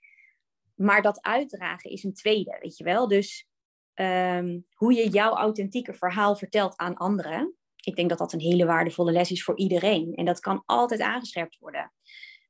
Maar 0.75 1.03
dat 1.03 1.23
uitdragen 1.23 1.91
is 1.91 2.05
een 2.05 2.15
tweede, 2.15 2.59
weet 2.61 2.77
je 2.77 2.85
wel. 2.85 3.09
Dus 3.09 3.49
ehm, 3.95 4.61
hoe 4.75 4.93
je 4.93 5.09
jouw 5.09 5.33
authentieke 5.33 5.95
verhaal 5.95 6.37
vertelt 6.37 6.77
aan 6.77 6.97
anderen. 6.97 7.55
Ik 7.77 7.97
denk 7.97 8.09
dat 8.09 8.19
dat 8.19 8.33
een 8.33 8.41
hele 8.41 8.65
waardevolle 8.65 9.13
les 9.13 9.31
is 9.31 9.45
voor 9.45 9.59
iedereen. 9.59 10.15
En 10.15 10.25
dat 10.25 10.41
kan 10.41 10.63
altijd 10.67 11.01
aangescherpt 11.01 11.59
worden. 11.59 11.93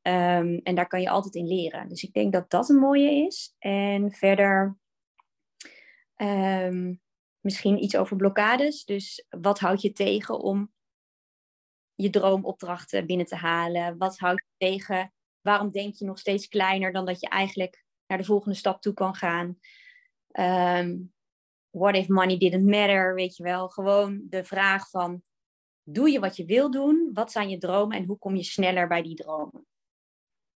Ehm, 0.03 0.59
en 0.63 0.75
daar 0.75 0.87
kan 0.87 1.01
je 1.01 1.11
altijd 1.11 1.35
in 1.35 1.47
leren. 1.47 1.89
Dus 1.89 2.03
ik 2.03 2.13
denk 2.13 2.33
dat 2.33 2.51
dat 2.51 2.69
een 2.69 2.79
mooie 2.79 3.27
is. 3.27 3.55
En 3.59 4.11
verder 4.13 4.79
um, 6.17 7.01
misschien 7.41 7.83
iets 7.83 7.97
over 7.97 8.17
blokkades. 8.17 8.85
Dus 8.85 9.27
wat 9.29 9.59
houd 9.59 9.83
je 9.83 9.93
tegen 9.93 10.41
om 10.41 10.73
je 12.03 12.11
droomopdrachten 12.11 13.07
binnen 13.07 13.27
te 13.27 13.37
halen? 13.37 13.99
Wat 13.99 14.19
houd 14.19 14.43
je 14.47 14.67
tegen? 14.67 15.13
Waarom 15.41 15.71
denk 15.71 15.95
je 15.95 16.05
nog 16.05 16.19
steeds 16.19 16.49
kleiner 16.49 16.93
dan 16.93 17.07
dat 17.07 17.21
je 17.21 17.29
eigenlijk 17.29 17.85
naar 18.07 18.19
de 18.19 18.25
volgende 18.25 18.57
stap 18.57 18.81
toe 18.81 18.95
kan 18.95 19.15
gaan? 19.15 19.59
Um, 20.33 21.13
what 21.71 21.95
if 21.95 22.09
money 22.09 22.39
didn't 22.39 22.65
matter? 22.65 23.15
Weet 23.15 23.37
je 23.37 23.43
wel, 23.43 23.69
gewoon 23.69 24.23
de 24.29 24.45
vraag 24.45 24.91
van: 24.91 25.23
doe 25.83 26.11
je 26.11 26.21
wat 26.21 26.37
je 26.37 26.45
wil 26.45 26.71
doen? 26.71 27.11
Wat 27.13 27.33
zijn 27.33 27.49
je 27.49 27.59
dromen 27.59 27.97
en 27.97 28.05
hoe 28.05 28.19
kom 28.19 28.37
je 28.37 28.45
sneller 28.45 28.89
bij 28.89 29.03
die 29.03 29.15
dromen? 29.15 29.67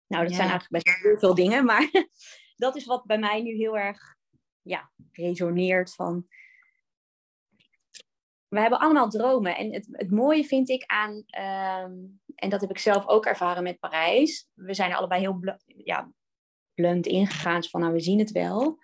Nou, 0.08 0.24
dat 0.24 0.36
zijn 0.36 0.50
eigenlijk 0.50 0.84
best 0.84 1.02
heel 1.02 1.18
veel 1.18 1.36
dingen, 1.36 1.66
maar 1.66 1.90
dat 2.56 2.76
is 2.76 2.86
wat 2.86 3.06
bij 3.06 3.20
mij 3.20 3.42
nu 3.42 3.56
heel 3.56 3.78
erg 3.78 4.16
ja, 4.62 4.92
resoneert 5.12 5.94
van 5.94 6.28
we 8.52 8.60
hebben 8.60 8.80
allemaal 8.80 9.10
dromen. 9.10 9.58
En 9.58 9.74
het, 9.74 9.88
het 9.92 10.12
mooie 10.12 10.44
vind 10.44 10.70
ik 10.70 10.84
aan, 10.86 11.24
ehm, 11.28 11.94
en 12.36 12.50
dat 12.50 12.62
heb 12.62 12.70
ik 12.70 12.78
zelf 12.78 13.08
ook 13.08 13.26
ervaren 13.26 13.64
met 13.64 13.80
Parijs. 13.80 14.50
We 14.54 14.74
zijn 14.74 14.94
allebei 14.94 15.22
heel 15.22 15.40
ja, 15.66 16.12
blunt 16.74 17.06
ingegaan, 17.06 17.64
van 17.64 17.82
nou, 17.82 17.94
we 17.94 18.00
zien 18.00 18.20
het 18.20 18.32
wel. 18.32 18.80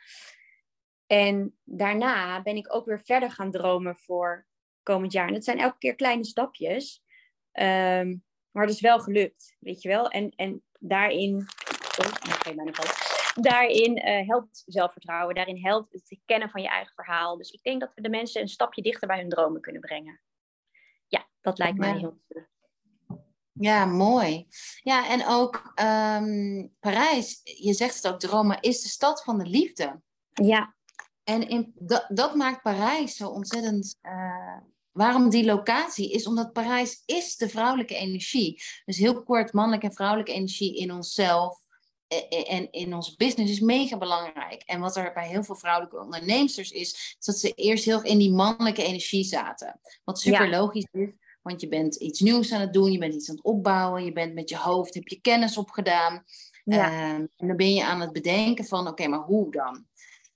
En 1.07 1.57
daarna 1.63 2.41
ben 2.41 2.55
ik 2.55 2.73
ook 2.73 2.85
weer 2.85 3.01
verder 3.03 3.31
gaan 3.31 3.51
dromen 3.51 3.97
voor 3.97 4.47
komend 4.83 5.11
jaar. 5.11 5.27
En 5.27 5.33
dat 5.33 5.43
zijn 5.43 5.59
elke 5.59 5.77
keer 5.77 5.95
kleine 5.95 6.25
stapjes. 6.25 7.03
Um, 7.51 8.23
maar 8.51 8.65
het 8.65 8.73
is 8.73 8.81
wel 8.81 8.99
gelukt, 8.99 9.55
weet 9.59 9.81
je 9.81 9.89
wel. 9.89 10.09
En, 10.09 10.29
en 10.29 10.63
daarin... 10.79 11.45
Oh, 11.97 12.45
ik 12.47 12.55
bijna 12.55 12.71
vast 12.73 13.16
daarin 13.43 13.97
uh, 13.97 14.27
helpt 14.27 14.63
zelfvertrouwen, 14.65 15.35
daarin 15.35 15.65
helpt 15.65 15.93
het 15.93 16.19
kennen 16.25 16.49
van 16.49 16.61
je 16.61 16.67
eigen 16.67 16.93
verhaal. 16.93 17.37
Dus 17.37 17.51
ik 17.51 17.63
denk 17.63 17.79
dat 17.79 17.91
we 17.95 18.01
de 18.01 18.09
mensen 18.09 18.41
een 18.41 18.47
stapje 18.47 18.81
dichter 18.81 19.07
bij 19.07 19.19
hun 19.19 19.29
dromen 19.29 19.61
kunnen 19.61 19.81
brengen. 19.81 20.21
Ja, 21.07 21.27
dat 21.41 21.57
lijkt 21.57 21.77
mij 21.77 21.97
heel 21.97 22.17
ja, 23.59 23.85
mooi. 23.85 24.47
Ja, 24.83 25.09
en 25.09 25.27
ook 25.27 25.73
um, 25.81 26.73
Parijs, 26.79 27.41
je 27.43 27.73
zegt 27.73 28.03
het 28.03 28.13
ook, 28.13 28.23
Rome 28.23 28.57
is 28.59 28.81
de 28.81 28.89
stad 28.89 29.23
van 29.23 29.37
de 29.37 29.45
liefde. 29.45 30.01
Ja. 30.33 30.75
En 31.23 31.47
in, 31.47 31.73
dat, 31.75 32.05
dat 32.07 32.35
maakt 32.35 32.61
Parijs 32.61 33.15
zo 33.15 33.27
ontzettend. 33.29 33.97
Uh, 34.01 34.57
waarom 34.91 35.29
die 35.29 35.45
locatie 35.45 36.11
is? 36.11 36.27
Omdat 36.27 36.53
Parijs 36.53 37.03
is 37.05 37.35
de 37.35 37.49
vrouwelijke 37.49 37.95
energie. 37.95 38.61
Dus 38.85 38.97
heel 38.97 39.23
kort 39.23 39.53
mannelijke 39.53 39.87
en 39.87 39.93
vrouwelijke 39.93 40.33
energie 40.33 40.77
in 40.77 40.91
onszelf 40.91 41.66
en 42.47 42.71
in 42.71 42.93
ons 42.93 43.15
business 43.15 43.51
is 43.51 43.59
mega 43.59 43.97
belangrijk. 43.97 44.63
En 44.65 44.79
wat 44.79 44.95
er 44.95 45.13
bij 45.13 45.27
heel 45.27 45.43
veel 45.43 45.55
vrouwelijke 45.55 45.99
ondernemers 45.99 46.57
is, 46.57 46.71
is 46.71 47.17
dat 47.19 47.37
ze 47.37 47.51
eerst 47.53 47.85
heel 47.85 48.03
in 48.03 48.17
die 48.17 48.31
mannelijke 48.31 48.83
energie 48.83 49.23
zaten. 49.23 49.79
Wat 50.03 50.19
super 50.19 50.49
logisch 50.49 50.87
is, 50.91 51.09
want 51.41 51.61
je 51.61 51.67
bent 51.67 51.95
iets 51.95 52.19
nieuws 52.19 52.51
aan 52.51 52.61
het 52.61 52.73
doen, 52.73 52.91
je 52.91 52.97
bent 52.97 53.13
iets 53.13 53.29
aan 53.29 53.35
het 53.35 53.45
opbouwen, 53.45 54.05
je 54.05 54.13
bent 54.13 54.33
met 54.33 54.49
je 54.49 54.57
hoofd, 54.57 54.93
heb 54.93 55.07
je 55.07 55.21
kennis 55.21 55.57
opgedaan. 55.57 56.23
Ja. 56.63 56.91
Ehm, 56.91 57.25
en 57.35 57.47
dan 57.47 57.55
ben 57.55 57.73
je 57.73 57.83
aan 57.83 58.01
het 58.01 58.13
bedenken 58.13 58.65
van, 58.65 58.87
oké, 58.87 59.07
maar 59.07 59.19
hoe 59.19 59.51
dan? 59.51 59.85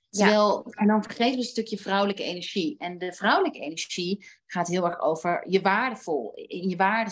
Terwijl, 0.10 0.66
En 0.70 0.88
dan 0.88 1.04
vergeten 1.04 1.32
we 1.32 1.38
een 1.38 1.44
stukje 1.44 1.78
vrouwelijke 1.78 2.24
energie. 2.24 2.76
En 2.78 2.98
de 2.98 3.14
vrouwelijke 3.14 3.60
energie 3.60 4.26
gaat 4.46 4.68
heel 4.68 4.86
erg 4.86 5.02
over 5.02 5.46
je 5.50 5.62
waardevol, 5.62 6.32
in 6.34 6.70
je, 6.70 6.76
waarde, 6.76 7.12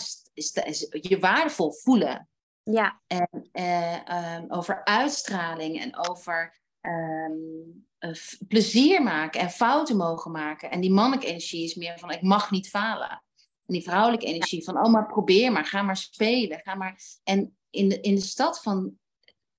je 0.90 1.18
waardevol 1.18 1.72
voelen. 1.72 2.28
Ja. 2.62 3.00
En 3.06 3.50
uh, 3.52 4.36
um, 4.36 4.50
over 4.50 4.84
uitstraling 4.84 5.80
en 5.80 6.08
over 6.08 6.60
um, 6.80 7.86
plezier 8.48 9.02
maken 9.02 9.40
en 9.40 9.50
fouten 9.50 9.96
mogen 9.96 10.30
maken. 10.30 10.70
En 10.70 10.80
die 10.80 10.90
mannelijke 10.90 11.26
energie 11.26 11.64
is 11.64 11.74
meer 11.74 11.98
van 11.98 12.10
ik 12.10 12.22
mag 12.22 12.50
niet 12.50 12.68
falen. 12.68 13.10
En 13.66 13.76
die 13.76 13.82
vrouwelijke 13.82 14.26
energie 14.26 14.64
van 14.64 14.84
oh 14.84 14.92
maar 14.92 15.06
probeer 15.06 15.52
maar, 15.52 15.64
ga 15.64 15.82
maar 15.82 15.96
spelen. 15.96 16.60
Ga 16.60 16.74
maar. 16.74 17.00
En 17.24 17.56
in 17.70 17.88
de, 17.88 18.00
in 18.00 18.14
de 18.14 18.20
stad 18.20 18.62
van 18.62 18.98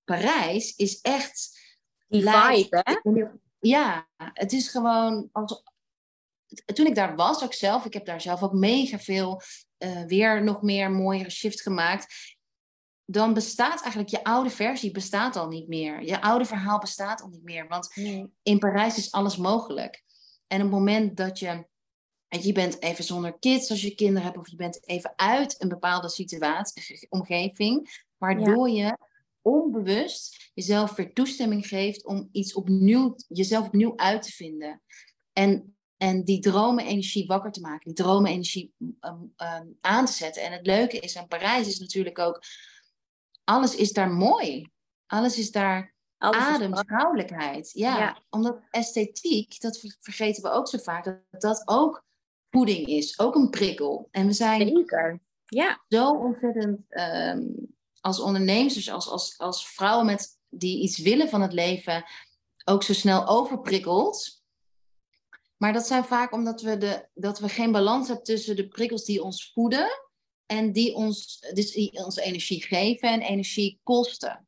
Parijs 0.04 0.76
is 0.76 1.02
echt... 1.02 1.60
Die 2.08 2.30
vibe, 2.30 2.82
hè? 2.84 3.24
Ja, 3.60 4.08
het 4.18 4.52
is 4.52 4.70
gewoon... 4.70 5.30
Als, 5.32 5.64
toen 6.66 6.86
ik 6.86 6.96
daar 6.96 7.16
was, 7.16 7.44
ook 7.44 7.54
zelf, 7.54 7.86
ik 7.86 7.94
heb 7.94 8.06
daar 8.06 8.22
zelf 8.22 8.44
ook 8.44 8.54
mega 8.54 9.00
veel 9.00 9.42
uh, 9.78 10.06
weer 10.06 10.44
nog 10.44 10.62
meer 10.62 10.92
mooiere 10.92 11.30
shift 11.30 11.62
gemaakt 11.62 12.36
dan 13.12 13.34
bestaat 13.34 13.82
eigenlijk 13.82 14.10
je 14.10 14.24
oude 14.24 14.50
versie 14.50 14.92
bestaat 14.92 15.36
al 15.36 15.48
niet 15.48 15.68
meer. 15.68 16.04
Je 16.04 16.22
oude 16.22 16.46
verhaal 16.46 16.80
bestaat 16.80 17.22
al 17.22 17.28
niet 17.28 17.44
meer. 17.44 17.68
Want 17.68 17.94
in 18.44 18.60
Parijs 18.60 18.98
is 18.98 19.12
alles 19.12 19.38
mogelijk. 19.38 20.04
En 20.48 20.58
op 20.58 20.64
het 20.64 20.72
moment 20.72 21.18
dat 21.18 21.40
je, 21.40 21.66
je 22.28 22.52
bent 22.52 22.82
even 22.82 23.04
zonder 23.04 23.40
kids 23.40 23.70
als 23.70 23.82
je 23.82 23.96
kinderen 23.96 24.24
hebt, 24.24 24.38
of 24.38 24.50
je 24.50 24.56
bent 24.56 24.88
even 24.88 25.14
uit 25.16 25.56
een 25.62 25.70
bepaalde 25.70 26.10
situatie, 26.10 27.08
omgeving, 27.10 28.04
waardoor 28.18 28.70
je 28.70 28.98
onbewust 29.42 30.52
jezelf 30.54 30.96
weer 30.96 31.14
toestemming 31.14 31.68
geeft 31.68 32.06
om 32.06 32.30
iets 32.32 32.54
opnieuw, 32.54 33.16
jezelf 33.28 33.66
opnieuw 33.66 33.98
uit 33.98 34.22
te 34.22 34.32
vinden. 34.32 34.82
En, 35.34 35.76
en 35.98 36.24
die 36.24 36.40
dromenenergie 36.40 37.28
wakker 37.28 37.52
te 37.52 37.62
maken, 37.62 37.94
die 37.94 38.04
dromenenergie 38.06 38.74
um, 38.80 39.34
um, 39.38 39.78
aan 39.82 40.06
te 40.06 40.12
zetten. 40.12 40.44
En 40.44 40.52
het 40.52 40.66
leuke 40.66 41.00
is 41.00 41.18
aan 41.18 41.28
Parijs 41.28 41.68
is 41.68 41.80
natuurlijk 41.80 42.20
ook 42.20 42.44
alles 43.52 43.76
is 43.76 43.94
daar 43.94 44.12
mooi. 44.12 44.72
Alles 45.08 45.38
is 45.38 45.52
daar 45.52 45.94
alles 46.18 46.44
adem, 46.44 46.78
vrouwelijkheid. 46.78 47.72
Ja, 47.74 48.22
omdat 48.30 48.60
esthetiek, 48.70 49.62
dat 49.62 49.84
vergeten 50.00 50.44
we 50.44 50.50
ook 50.50 50.68
zo 50.68 50.78
vaak, 50.78 51.04
dat 51.04 51.42
dat 51.42 51.62
ook 51.66 52.04
voeding 52.50 52.88
is, 52.88 53.20
ook 53.20 53.36
een 53.36 53.50
prikkel. 53.50 54.08
En 54.12 54.26
we 54.26 54.34
zijn 54.34 54.68
Zeker. 54.68 55.20
Ja. 55.46 55.84
zo 55.88 56.10
ontzettend 56.10 56.80
ehm, 56.90 57.44
als 58.02 58.20
ondernemers, 58.20 58.74
dus 58.74 58.92
als, 58.92 59.08
als, 59.10 59.38
als 59.38 59.68
vrouwen 59.68 60.06
met, 60.06 60.40
die 60.50 60.82
iets 60.82 60.98
willen 60.98 61.30
van 61.30 61.42
het 61.42 61.54
leven, 61.54 62.06
ook 62.66 62.84
zo 62.84 62.94
snel 62.94 63.28
overprikkeld. 63.28 64.44
Maar 65.58 65.74
dat 65.74 65.88
zijn 65.88 66.04
vaak 66.04 66.34
omdat 66.34 66.62
we, 66.62 66.78
de, 66.78 67.08
dat 67.14 67.40
we 67.40 67.50
geen 67.50 67.72
balans 67.72 68.08
hebben 68.08 68.26
tussen 68.26 68.56
de 68.56 68.68
prikkels 68.68 69.06
die 69.06 69.24
ons 69.24 69.52
voeden 69.54 69.88
en 70.52 70.72
die 70.72 70.96
ons, 70.96 71.40
dus 71.54 71.72
die 71.72 71.92
ons 71.92 72.16
energie 72.16 72.62
geven 72.64 73.10
en 73.10 73.22
energie 73.22 73.80
kosten. 73.84 74.48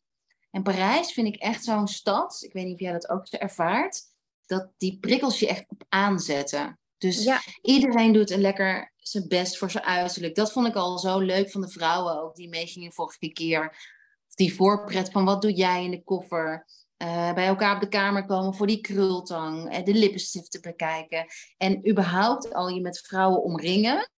En 0.52 0.63
Parijs 0.63 1.12
vind 1.12 1.28
ik 1.28 1.36
echt 1.36 1.63
zo'n 1.63 1.88
stad, 1.88 2.42
ik 2.42 2.54
weet 2.54 2.66
niet 2.66 2.74
of 2.74 2.80
jij 2.80 2.92
dat 2.92 3.10
ook 3.10 3.28
ervaart, 3.28 4.02
dat 4.46 4.72
die 4.78 4.98
prikkels 5.00 5.39
je 5.39 5.48
echt 5.48 5.66
op 5.68 5.84
aanzetten. 5.89 6.80
Dus 6.98 7.30
iedereen 7.62 8.12
doet 8.12 8.30
een 8.30 8.42
lekker 8.42 8.94
zijn 8.98 9.28
best 9.28 9.58
voor 9.58 9.72
zijn 9.72 9.84
uiterlijk. 9.84 10.36
Dat 10.36 10.52
vond 10.52 10.68
ik 10.68 10.76
al 10.76 10.98
zo 10.98 11.20
leuk 11.20 11.52
van 11.52 11.62
de 11.62 11.70
vrouwen 11.70 12.22
ook, 12.22 12.36
die 12.36 12.50
meegingen 12.50 12.94
vorige 12.94 13.32
keer. 13.32 13.92
Die 14.36 14.56
voorpret 14.56 15.12
van 15.12 15.26
wat 15.26 15.42
doe 15.42 15.54
jij 15.54 15.84
in 15.84 15.92
de 15.92 16.04
koffer? 16.04 16.68
Uh, 16.98 17.34
bij 17.34 17.46
elkaar 17.48 17.76
op 17.76 17.82
de 17.82 17.88
kamer 17.88 18.26
komen 18.26 18.54
voor 18.54 18.68
die 18.68 18.82
krultang, 18.82 19.78
uh, 19.78 19.86
de 19.86 19.94
lippenstiften 19.94 20.62
bekijken. 20.62 21.26
En 21.58 21.89
überhaupt 21.89 22.54
al 22.54 22.68
je 22.70 22.82
met 22.82 23.00
vrouwen 23.00 23.44
omringen 23.44 24.12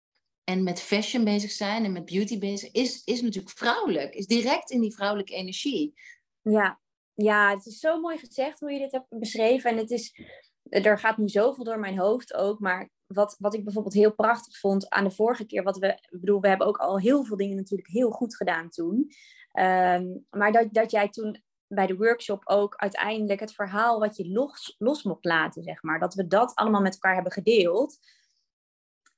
en 0.44 0.62
met 0.62 0.80
fashion 0.80 1.24
bezig 1.24 1.50
zijn 1.50 1.85
en 1.85 1.92
met 1.92 2.04
beauty 2.04 2.38
bezig, 2.38 2.72
is, 2.72 3.04
is 3.04 3.22
natuurlijk 3.22 3.57
vrouwelijk. 3.57 4.14
Is 4.14 4.26
direct 4.26 4.70
in 4.70 4.80
die 4.80 4.94
vrouwelijke 4.94 5.35
energie. 5.35 5.94
Ja. 6.42 6.80
ja, 7.14 7.50
het 7.50 7.66
is 7.66 7.78
zo 7.78 8.00
mooi 8.00 8.18
gezegd 8.18 8.61
hoe 8.61 8.72
je 8.72 8.78
dit 8.78 8.92
hebt 8.92 9.07
beschreven. 9.09 9.70
En 9.70 9.76
het 9.76 9.90
is, 9.90 10.20
er 10.68 10.98
gaat 10.98 11.16
nu 11.16 11.28
zoveel 11.28 11.64
door 11.64 11.78
mijn 11.78 11.98
hoofd 11.98 12.35
ook. 12.35 12.61
Maar 12.61 12.90
wat, 13.07 13.37
wat 13.38 13.54
ik 13.54 13.64
bijvoorbeeld 13.64 13.94
heel 13.94 14.14
prachtig 14.14 14.59
vond 14.59 14.88
aan 14.90 15.04
de 15.04 15.11
vorige 15.11 15.46
keer, 15.46 15.62
wat 15.62 15.78
we, 15.78 16.09
bedoel, 16.11 16.40
we 16.40 16.48
hebben 16.48 16.66
ook 16.66 16.78
al 16.78 16.98
heel 16.98 17.24
veel 17.24 17.37
dingen 17.37 17.57
natuurlijk 17.57 17.88
heel 17.88 18.11
goed 18.11 18.37
gedaan 18.37 18.68
toen. 18.68 19.11
Ehm, 19.52 20.04
maar 20.30 20.52
dat, 20.52 20.72
dat 20.72 20.90
jij 20.90 21.09
toen 21.09 21.42
bij 21.66 21.87
de 21.87 21.96
workshop 21.96 22.42
ook 22.44 22.76
uiteindelijk 22.76 23.40
het 23.40 23.54
verhaal 23.54 23.98
wat 23.98 24.16
je 24.16 24.28
los, 24.28 24.74
los 24.78 25.02
mocht 25.02 25.24
laten, 25.24 25.62
zeg 25.62 25.83
maar. 25.83 25.98
Dat 25.98 26.14
we 26.14 26.26
dat 26.26 26.54
allemaal 26.54 26.80
met 26.80 26.92
elkaar 26.92 27.14
hebben 27.14 27.33
gedeeld. 27.33 27.98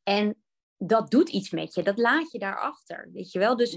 En 0.03 0.46
dat 0.77 1.11
doet 1.11 1.29
iets 1.29 1.51
met 1.51 1.75
je. 1.75 1.83
Dat 1.83 1.99
laat 1.99 2.33
je 2.33 2.39
daarachter, 2.39 3.11
weet 3.13 3.33
je 3.33 3.39
wel. 3.39 3.57
Dus 3.57 3.75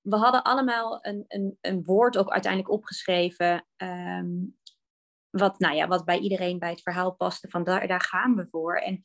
we 0.00 0.16
hadden 0.16 0.42
allemaal 0.42 0.98
een, 1.04 1.24
een, 1.28 1.58
een 1.60 1.84
woord 1.84 2.16
ook 2.16 2.30
uiteindelijk 2.30 2.72
opgeschreven. 2.72 3.66
Ehm, 3.76 4.28
wat, 5.30 5.58
nou 5.58 5.74
ja, 5.74 5.86
wat 5.86 6.04
bij 6.04 6.18
iedereen 6.18 6.58
bij 6.58 6.70
het 6.70 6.82
verhaal 6.82 7.14
paste. 7.14 7.48
Van 7.48 7.64
daar, 7.64 7.86
daar 7.86 8.00
gaan 8.00 8.36
we 8.36 8.46
voor. 8.50 8.76
En 8.76 9.02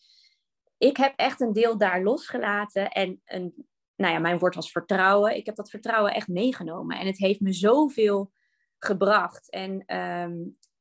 ik 0.77 0.97
heb 0.97 1.13
echt 1.15 1.41
een 1.41 1.53
deel 1.53 1.77
daar 1.77 2.03
losgelaten. 2.03 2.89
En 2.89 3.21
een, 3.25 3.67
nou 3.95 4.13
ja, 4.13 4.19
mijn 4.19 4.39
woord 4.39 4.55
was 4.55 4.71
vertrouwen. 4.71 5.35
Ik 5.35 5.45
heb 5.45 5.55
dat 5.55 5.69
vertrouwen 5.69 6.13
echt 6.13 6.27
meegenomen. 6.27 6.99
En 6.99 7.05
het 7.05 7.17
heeft 7.17 7.39
me 7.39 7.53
zoveel 7.53 8.31
gebracht. 8.77 9.49
En 9.49 9.83
ehm, 9.85 10.33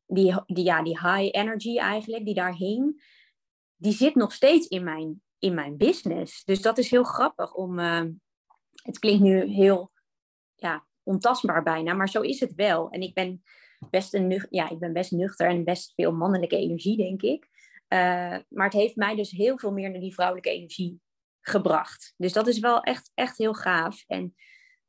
die, 0.06 0.34
die, 0.46 0.64
ja, 0.64 0.82
die 0.82 0.98
high 0.98 1.38
energy 1.38 1.78
eigenlijk, 1.78 2.24
die 2.24 2.34
daar 2.34 2.54
hing, 2.54 3.02
die 3.76 3.92
zit 3.92 4.14
nog 4.14 4.32
steeds 4.32 4.66
in 4.66 4.84
mijn, 4.84 5.22
in 5.40 5.54
mijn 5.54 5.76
business. 5.76 6.44
Dus 6.44 6.62
dat 6.62 6.78
is 6.78 6.90
heel 6.90 7.04
grappig 7.04 7.54
om. 7.54 7.78
Ehm, 7.78 8.10
het 8.82 8.98
klinkt 8.98 9.22
nu 9.22 9.44
heel 9.44 9.92
ja, 10.54 10.86
ontastbaar 11.02 11.62
bijna, 11.62 11.94
maar 11.94 12.08
zo 12.08 12.20
is 12.20 12.40
het 12.40 12.54
wel. 12.54 12.90
En 12.90 13.00
ik 13.00 13.14
ben 13.14 13.42
best, 13.90 14.14
een, 14.14 14.46
ja, 14.50 14.70
ik 14.70 14.78
ben 14.78 14.92
best 14.92 15.10
nuchter 15.10 15.48
en 15.48 15.64
best 15.64 15.94
veel 15.94 16.12
mannelijke 16.12 16.56
energie, 16.56 16.96
denk 16.96 17.22
ik. 17.22 17.48
Uh, 17.88 18.38
maar 18.48 18.64
het 18.64 18.72
heeft 18.72 18.96
mij 18.96 19.16
dus 19.16 19.30
heel 19.30 19.58
veel 19.58 19.72
meer 19.72 19.90
naar 19.90 20.00
die 20.00 20.14
vrouwelijke 20.14 20.50
energie 20.50 21.00
gebracht. 21.40 22.14
Dus 22.16 22.32
dat 22.32 22.46
is 22.46 22.58
wel 22.58 22.82
echt, 22.82 23.10
echt 23.14 23.38
heel 23.38 23.54
gaaf. 23.54 24.04
En 24.06 24.34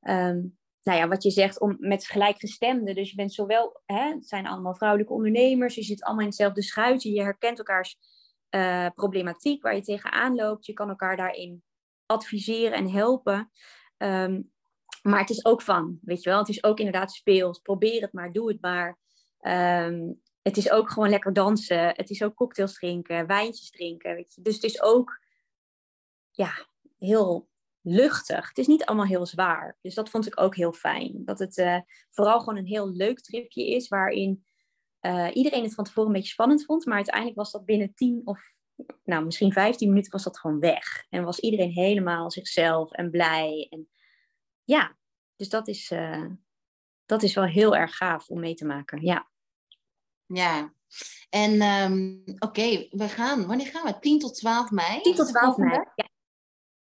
um, 0.02 0.58
nou 0.84 0.98
ja, 1.00 1.08
wat 1.08 1.24
je 1.24 1.32
zegt, 1.32 1.60
om, 1.60 1.76
met 1.80 2.06
gelijkgestemden. 2.06 2.96
Dus 2.96 3.10
je 3.10 3.16
bent 3.16 3.34
zowel, 3.34 3.82
hè, 3.86 4.10
het 4.10 4.28
zijn 4.28 4.48
allemaal 4.48 4.76
vrouwelijke 4.76 5.14
ondernemers, 5.14 5.76
je 5.76 5.84
zit 5.84 6.04
allemaal 6.04 6.22
in 6.22 6.30
hetzelfde 6.30 6.64
schuitje, 6.64 7.12
je 7.12 7.22
herkent 7.22 7.58
elkaars 7.58 7.98
uh, 8.56 8.88
problematiek 8.96 9.64
waar 9.64 9.76
je 9.76 9.82
tegenaan 9.82 10.36
loopt. 10.36 10.66
Je 10.66 10.74
kan 10.74 10.90
elkaar 10.90 11.18
daarin 11.18 11.64
adviseren 12.06 12.78
en 12.78 12.90
helpen. 12.90 13.52
Um, 13.98 14.52
maar 15.02 15.20
het 15.20 15.30
is 15.30 15.46
ook 15.46 15.62
van, 15.62 16.00
weet 16.02 16.24
je 16.24 16.30
wel, 16.30 16.40
het 16.40 16.50
is 16.50 16.64
ook 16.64 16.78
inderdaad 16.78 17.12
speels. 17.12 17.60
Probeer 17.60 18.02
het 18.02 18.14
maar, 18.14 18.32
doe 18.32 18.48
het 18.48 18.62
maar. 18.62 19.00
Um, 19.42 20.22
het 20.42 20.58
is 20.58 20.72
ook 20.72 20.90
gewoon 20.90 21.10
lekker 21.10 21.34
dansen. 21.34 21.88
Het 21.88 22.10
is 22.10 22.24
ook 22.24 22.36
cocktails 22.36 22.74
drinken, 22.74 23.28
wijntjes 23.28 23.70
drinken. 23.70 24.16
Weet 24.16 24.34
je. 24.34 24.42
Dus 24.42 24.56
het 24.56 24.64
is 24.64 24.82
ook 24.82 25.20
ja, 26.32 26.52
heel 26.98 27.50
luchtig. 27.82 28.48
Het 28.48 28.58
is 28.58 28.68
niet 28.68 28.86
allemaal 28.86 29.06
heel 29.06 29.26
zwaar. 29.26 29.78
Dus 29.82 29.94
dat 29.94 30.10
vond 30.10 30.28
ik 30.28 30.40
ook 30.40 30.56
heel 30.56 30.74
fijn. 30.74 31.22
Dat 31.26 31.40
het 31.40 31.58
uh, 31.58 31.80
vooral 32.10 32.40
gewoon 32.40 32.58
een 32.58 32.66
heel 32.66 32.92
leuk 32.92 33.20
tripje 33.20 33.68
is, 33.68 33.88
waarin 33.88 34.46
uh, 35.02 35.30
iedereen 35.34 35.64
het 35.64 35.74
van 35.74 35.84
tevoren 35.84 36.10
een 36.10 36.16
beetje 36.16 36.32
spannend 36.32 36.66
vond. 36.66 36.86
Maar 36.86 36.96
uiteindelijk 36.96 37.38
was 37.38 37.52
dat 37.52 37.66
binnen 37.66 37.94
10 37.94 38.22
of 38.24 38.54
nou, 39.04 39.26
misschien 39.26 39.52
15 39.52 39.90
minuten 39.90 40.12
was 40.12 40.24
dat 40.24 40.40
gewoon 40.40 40.60
weg. 40.60 41.06
En 41.10 41.24
was 41.24 41.40
iedereen 41.40 41.72
helemaal 41.72 42.32
zichzelf 42.32 42.92
en 42.92 43.10
blij. 43.10 43.68
En 43.70 43.90
ja, 44.64 44.98
dus 45.36 45.50
dat 45.50 45.68
is, 45.68 45.92
uh, 45.92 46.30
dat 47.06 47.24
is 47.24 47.34
wel 47.34 47.46
heel 47.46 47.76
erg 47.76 47.96
gaaf 47.96 48.28
om 48.28 48.40
mee 48.40 48.54
te 48.54 48.66
maken. 48.66 49.02
Ja. 49.02 49.30
Ja, 50.26 50.74
en 51.30 51.62
um, 51.62 52.22
oké, 52.26 52.46
okay, 52.46 52.88
we 52.92 53.10
gaan, 53.10 53.48
wanneer 53.48 53.68
gaan 53.68 53.86
we? 53.86 54.00
10 54.00 54.20
tot 54.20 54.36
12 54.36 54.72
mei? 54.72 55.02
10 55.02 55.16
tot 55.16 55.28
12 55.28 55.58
mei, 55.58 55.86
ja. 55.96 56.10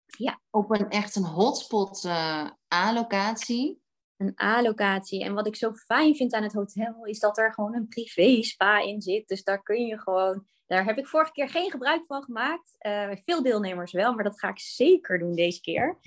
Ja. 0.06 0.42
Op 0.50 0.72
een 0.72 0.90
echt 0.90 1.16
een 1.16 1.26
hotspot 1.26 2.04
uh, 2.04 2.50
A-locatie. 2.74 3.81
Een 4.22 4.42
A-locatie. 4.42 5.24
En 5.24 5.34
wat 5.34 5.48
ik 5.48 5.56
zo 5.56 5.74
fijn 5.74 6.16
vind 6.16 6.34
aan 6.34 6.44
het 6.44 6.54
hotel 6.54 7.06
is 7.06 7.20
dat 7.20 7.38
er 7.38 7.54
gewoon 7.54 7.76
een 7.76 7.88
privé 7.88 8.44
spa 8.44 8.82
in 8.82 9.02
zit. 9.02 9.28
Dus 9.28 9.44
daar 9.44 9.64
kun 9.64 9.86
je 9.86 10.00
gewoon. 10.00 10.46
Daar 10.68 10.86
heb 10.86 10.98
ik 10.98 11.08
vorige 11.08 11.32
keer 11.32 11.50
geen 11.50 11.72
gebruik 11.72 12.04
van 12.08 12.24
gemaakt. 12.24 12.76
Uh, 12.80 13.12
veel 13.26 13.44
deelnemers 13.44 13.92
wel, 13.92 14.14
maar 14.14 14.24
dat 14.24 14.40
ga 14.40 14.50
ik 14.50 14.60
zeker 14.60 15.20
doen 15.20 15.36
deze 15.36 15.62
keer. 15.62 16.00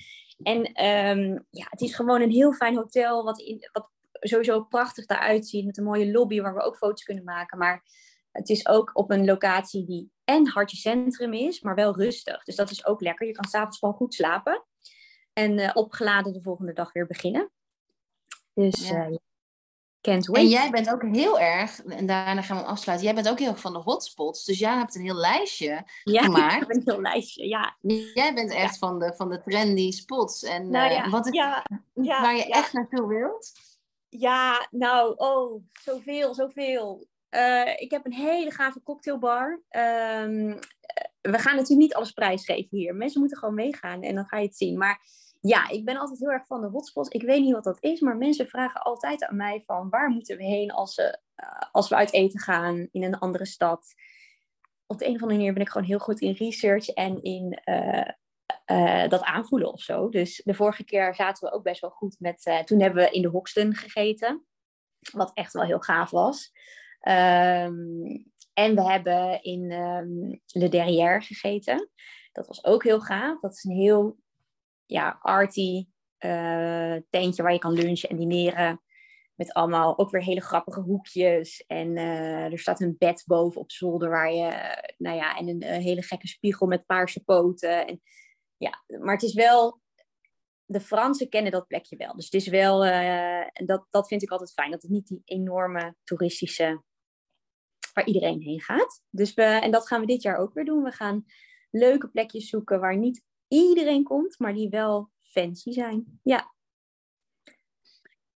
En 0.42 0.85
um, 0.85 1.46
ja, 1.50 1.66
het 1.68 1.81
is 1.81 1.94
gewoon 1.94 2.20
een 2.20 2.31
heel 2.31 2.53
fijn 2.53 2.77
hotel, 2.77 3.24
wat, 3.24 3.44
wat 3.72 3.90
sowieso 4.12 4.62
prachtig 4.62 5.07
eruit 5.07 5.46
ziet, 5.46 5.64
met 5.64 5.79
een 5.79 5.85
mooie 5.85 6.11
lobby 6.11 6.40
waar 6.40 6.55
we 6.55 6.62
ook 6.62 6.77
foto's 6.77 7.03
kunnen 7.03 7.24
maken. 7.24 7.59
Maar 7.59 7.83
het 8.31 8.48
is 8.48 8.68
ook 8.68 8.90
op 8.92 9.11
een 9.11 9.24
locatie 9.24 9.85
die 9.85 10.11
en 10.24 10.48
hartje 10.48 10.77
centrum 10.77 11.33
is, 11.33 11.61
maar 11.61 11.74
wel 11.74 11.96
rustig. 11.96 12.44
Dus 12.44 12.57
dat 12.57 12.70
is 12.70 12.87
ook 12.87 13.00
lekker. 13.00 13.27
Je 13.27 13.33
kan 13.33 13.48
s'avonds 13.48 13.79
gewoon 13.79 13.94
goed 13.94 14.14
slapen. 14.14 14.64
En 15.33 15.59
uh, 15.59 15.70
opgeladen 15.72 16.33
de 16.33 16.42
volgende 16.42 16.72
dag 16.72 16.92
weer 16.92 17.07
beginnen. 17.07 17.50
Dus 18.55 18.88
ja. 18.88 19.09
Uh, 19.09 19.17
can't 20.01 20.27
wait. 20.27 20.43
En 20.43 20.49
jij 20.49 20.71
bent 20.71 20.90
ook 20.90 21.03
heel 21.03 21.40
erg, 21.40 21.85
en 21.85 22.07
daarna 22.07 22.43
gaan 22.43 22.57
we 22.57 22.64
afsluiten. 22.64 23.07
Jij 23.07 23.14
bent 23.14 23.29
ook 23.29 23.38
heel 23.38 23.51
erg 23.51 23.61
van 23.61 23.73
de 23.73 23.79
hotspots. 23.79 24.45
Dus 24.45 24.59
jij 24.59 24.77
hebt 24.77 24.95
een 24.95 25.03
heel 25.03 25.14
lijstje 25.14 25.85
ja, 26.03 26.23
gemaakt. 26.25 26.55
ik 26.55 26.61
heb 26.61 26.77
een 26.77 26.83
heel 26.85 27.01
lijstje, 27.01 27.49
ja. 27.49 27.77
Jij 28.14 28.35
bent 28.35 28.53
echt 28.53 28.73
ja. 28.73 28.79
van, 28.79 28.99
de, 28.99 29.14
van 29.17 29.29
de 29.29 29.40
trendy 29.40 29.90
spots. 29.90 30.43
En 30.43 30.71
nou, 30.71 30.93
uh, 30.93 31.11
wat 31.11 31.27
is, 31.27 31.40
waar 31.95 32.37
je 32.37 32.47
echt 32.49 32.73
naartoe 32.73 33.07
wilt? 33.07 33.53
Ja, 34.09 34.69
nou, 34.71 35.14
oh, 35.17 35.62
zoveel, 35.73 36.35
zoveel. 36.35 37.07
Uh, 37.31 37.73
ik 37.77 37.90
heb 37.90 38.07
een 38.07 38.12
hele 38.12 38.51
gave 38.51 38.83
cocktailbar. 38.83 39.62
Um, 39.71 40.59
we 41.21 41.38
gaan 41.38 41.57
natuurlijk 41.57 41.81
niet 41.81 41.95
alles 41.95 42.12
prijsgeven 42.12 42.79
hier. 42.79 42.95
Mensen 42.95 43.21
moeten 43.21 43.38
gewoon 43.38 43.55
meegaan 43.55 44.03
en 44.03 44.14
dan 44.14 44.27
ga 44.27 44.38
je 44.38 44.47
het 44.47 44.57
zien. 44.57 44.79
Maar 44.79 45.01
ja, 45.46 45.68
ik 45.68 45.85
ben 45.85 45.96
altijd 45.96 46.18
heel 46.18 46.30
erg 46.30 46.46
van 46.46 46.61
de 46.61 46.66
hotspots. 46.66 47.09
Ik 47.09 47.22
weet 47.22 47.42
niet 47.42 47.52
wat 47.52 47.64
dat 47.64 47.83
is, 47.83 48.00
maar 48.00 48.16
mensen 48.16 48.48
vragen 48.48 48.83
altijd 48.83 49.24
aan 49.24 49.37
mij 49.37 49.62
van 49.66 49.88
waar 49.88 50.09
moeten 50.09 50.37
we 50.37 50.44
heen 50.44 50.70
als, 50.70 50.98
uh, 50.98 51.09
als 51.72 51.88
we 51.88 51.94
uit 51.94 52.12
eten 52.12 52.40
gaan 52.40 52.88
in 52.90 53.02
een 53.02 53.18
andere 53.18 53.46
stad. 53.46 53.94
Op 54.87 54.98
de 54.98 55.04
een 55.04 55.14
of 55.14 55.20
andere 55.20 55.38
manier 55.38 55.52
ben 55.52 55.62
ik 55.62 55.68
gewoon 55.68 55.87
heel 55.87 55.98
goed 55.98 56.20
in 56.20 56.33
research 56.33 56.88
en 56.88 57.22
in 57.22 57.59
uh, 57.64 59.09
dat 59.09 59.22
aanvoelen 59.22 59.72
of 59.72 59.80
zo. 59.80 60.09
Dus 60.09 60.42
de 60.44 60.54
vorige 60.54 60.85
keer 60.85 61.14
zaten 61.14 61.48
we 61.48 61.54
ook 61.54 61.62
best 61.62 61.80
wel 61.80 61.90
goed 61.90 62.16
met. 62.18 62.62
toen 62.64 62.80
hebben 62.80 63.04
we 63.04 63.11
in 63.11 63.22
de 63.22 63.28
Hoxton 63.28 63.74
gegeten, 63.74 64.46
wat 65.12 65.30
echt 65.35 65.52
wel 65.52 65.64
heel 65.64 65.80
gaaf 65.80 66.11
was. 66.11 66.52
Um, 67.09 68.33
en 68.52 68.74
we 68.74 68.83
hebben 68.83 69.42
in 69.42 69.72
um, 69.72 70.40
Le 70.46 70.68
Derrière 70.68 71.20
gegeten. 71.20 71.90
Dat 72.33 72.46
was 72.46 72.64
ook 72.64 72.85
heel 72.85 73.00
gaaf. 73.00 73.40
Dat 73.40 73.52
is 73.52 73.64
een 73.64 73.76
heel 73.76 74.22
ja, 74.87 75.18
arty 75.20 75.87
uh, 76.18 76.97
tentje 77.11 77.42
waar 77.42 77.53
je 77.53 77.59
kan 77.59 77.73
lunchen 77.73 78.09
en 78.09 78.16
dineren. 78.16 78.83
Met 79.35 79.53
allemaal 79.53 79.99
ook 79.99 80.11
weer 80.11 80.23
hele 80.23 80.40
grappige 80.40 80.81
hoekjes. 80.81 81.64
En 81.66 81.97
uh, 81.97 82.53
er 82.53 82.59
staat 82.59 82.81
een 82.81 82.97
bed 82.99 83.23
boven 83.27 83.61
op 83.61 83.70
zolder 83.70 84.11
waar 84.11 84.33
je, 84.33 84.77
nou 84.99 85.16
ja, 85.16 85.37
en 85.37 85.49
een, 85.49 85.62
hele 85.62 86.03
gekke 86.03 86.29
spiegel 86.29 86.66
met 86.66 86.87
paarse 86.87 87.25
poten. 87.25 87.87
En, 87.87 88.01
ja, 88.57 88.85
maar 88.87 89.14
het 89.14 89.23
is 89.23 89.35
wel, 89.35 89.81
de 90.64 90.81
Fransen 90.81 91.29
kennen 91.29 91.53
dat 91.53 91.66
plekje 91.66 91.97
wel. 91.97 92.14
Dus 92.14 92.25
het 92.25 92.35
is 92.35 92.49
wel, 92.49 92.79
dat, 93.66 93.87
dat 93.90 94.09
vind 94.09 94.23
ik 94.23 94.31
altijd 94.31 94.53
fijn. 94.53 94.70
Dat 94.70 94.83
het 94.83 94.90
niet 94.90 95.07
die 95.07 95.23
enorme 95.25 95.94
toeristische 96.05 96.83
waar 97.94 98.07
iedereen 98.07 98.40
heen 98.40 98.61
gaat. 98.61 99.03
Dus 99.11 99.35
we, 99.35 99.42
en 99.42 99.70
dat 99.70 99.87
gaan 99.87 100.01
we 100.01 100.07
dit 100.07 100.23
jaar 100.23 100.37
ook 100.37 100.55
weer 100.55 100.64
doen. 100.64 100.83
We 100.83 100.90
gaan 100.90 101.25
leuke 101.70 102.09
plekjes 102.09 102.49
zoeken 102.49 102.81
waar 102.81 102.99
niet 102.99 103.23
iedereen 103.62 104.05
komt, 104.05 104.38
maar 104.38 104.55
die 104.55 104.69
wel 104.69 105.11
fancy 105.23 105.73
zijn. 105.73 106.21
Ja. 106.23 106.53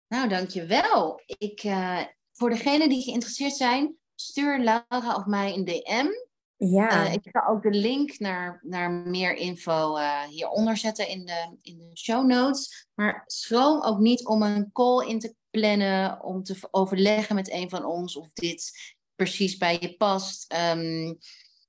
Nou, 0.08 0.30
dankjewel. 0.30 1.22
Ik, 1.26 1.64
uh, 1.64 2.02
voor 2.34 2.50
degenen 2.50 2.90
die 2.90 3.04
geïnteresseerd 3.04 3.56
zijn, 3.56 3.96
stuur 4.16 4.60
Laura 4.60 5.16
of 5.16 5.26
mij 5.26 5.54
een 5.54 5.66
DM. 5.66 6.08
Ja. 6.56 7.08
Uh, 7.08 7.14
ik 7.14 7.28
ga 7.32 7.48
ook 7.50 7.62
de 7.62 7.72
link 7.72 8.20
naar, 8.20 8.60
naar 8.64 8.92
meer 8.92 9.36
info 9.36 9.98
uh, 9.98 10.22
hieronder 10.22 10.78
zetten 10.78 11.08
in 11.08 11.26
de, 11.26 11.58
in 11.62 11.78
de 11.78 11.98
show 11.98 12.26
notes. 12.26 12.88
Maar 12.94 13.24
schroom 13.26 13.84
ook 13.84 14.00
niet 14.00 14.26
om 14.26 14.42
een 14.42 14.72
call 14.72 15.08
in 15.08 15.20
te 15.20 15.36
plannen, 15.50 16.24
om 16.24 16.44
te 16.44 16.68
overleggen 16.72 17.36
met 17.36 17.52
een 17.52 17.70
van 17.70 17.86
ons 17.86 18.16
of 18.16 18.30
dit 18.34 18.96
precies 19.16 19.58
bij 19.58 19.78
je 19.80 19.96
past. 19.96 20.54
Um, 20.54 21.18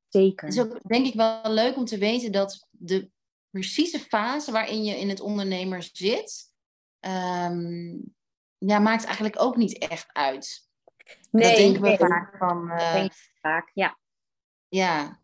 Zeker. 0.08 0.48
Het 0.48 0.56
is 0.56 0.62
ook 0.62 0.88
denk 0.88 1.06
ik 1.06 1.14
wel 1.14 1.52
leuk 1.52 1.76
om 1.76 1.84
te 1.84 1.98
weten 1.98 2.32
dat 2.32 2.66
de 2.70 3.10
precieze 3.50 3.98
fase 3.98 4.52
waarin 4.52 4.84
je 4.84 4.98
in 4.98 5.08
het 5.08 5.20
ondernemer 5.20 5.82
zit, 5.92 6.52
um, 7.00 8.14
ja, 8.58 8.78
maakt 8.78 9.04
eigenlijk 9.04 9.40
ook 9.42 9.56
niet 9.56 9.78
echt 9.78 10.06
uit. 10.12 10.66
Nee, 11.30 11.48
dat 11.48 11.56
denken 11.56 11.82
we 11.82 11.88
nee. 11.88 11.96
vaak 11.96 12.36
van. 12.36 12.70
Uh, 12.70 13.04
vaak, 13.40 13.70
ja. 13.74 13.98
Ja. 14.68 15.20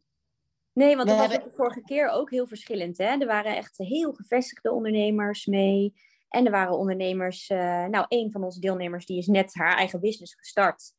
Nee, 0.73 0.97
want 0.97 1.09
We 1.09 1.17
dat 1.17 1.23
was 1.25 1.33
hebben- 1.33 1.51
de 1.51 1.57
vorige 1.57 1.83
keer 1.83 2.09
ook 2.09 2.31
heel 2.31 2.47
verschillend. 2.47 2.99
Hè? 2.99 3.05
Er 3.05 3.27
waren 3.27 3.57
echt 3.57 3.79
heel 3.79 4.13
gevestigde 4.13 4.73
ondernemers 4.73 5.47
mee. 5.47 5.95
En 6.29 6.45
er 6.45 6.51
waren 6.51 6.79
ondernemers, 6.79 7.49
eh, 7.49 7.85
nou, 7.85 8.07
een 8.09 8.31
van 8.31 8.45
onze 8.45 8.61
deelnemers 8.61 9.07
die 9.07 9.19
is 9.19 9.27
net 9.27 9.55
haar 9.55 9.77
eigen 9.77 10.01
business 10.01 10.35
gestart. 10.35 10.93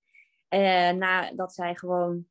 Eh 0.47 0.89
nadat 0.91 1.53
zij 1.53 1.75
gewoon 1.75 2.27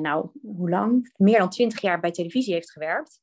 nou, 0.00 0.30
hoe 0.42 0.70
lang? 0.70 1.12
Meer 1.16 1.38
dan 1.38 1.50
twintig 1.50 1.80
jaar 1.80 2.00
bij 2.00 2.10
televisie 2.10 2.54
heeft 2.54 2.70
gewerkt. 2.70 3.21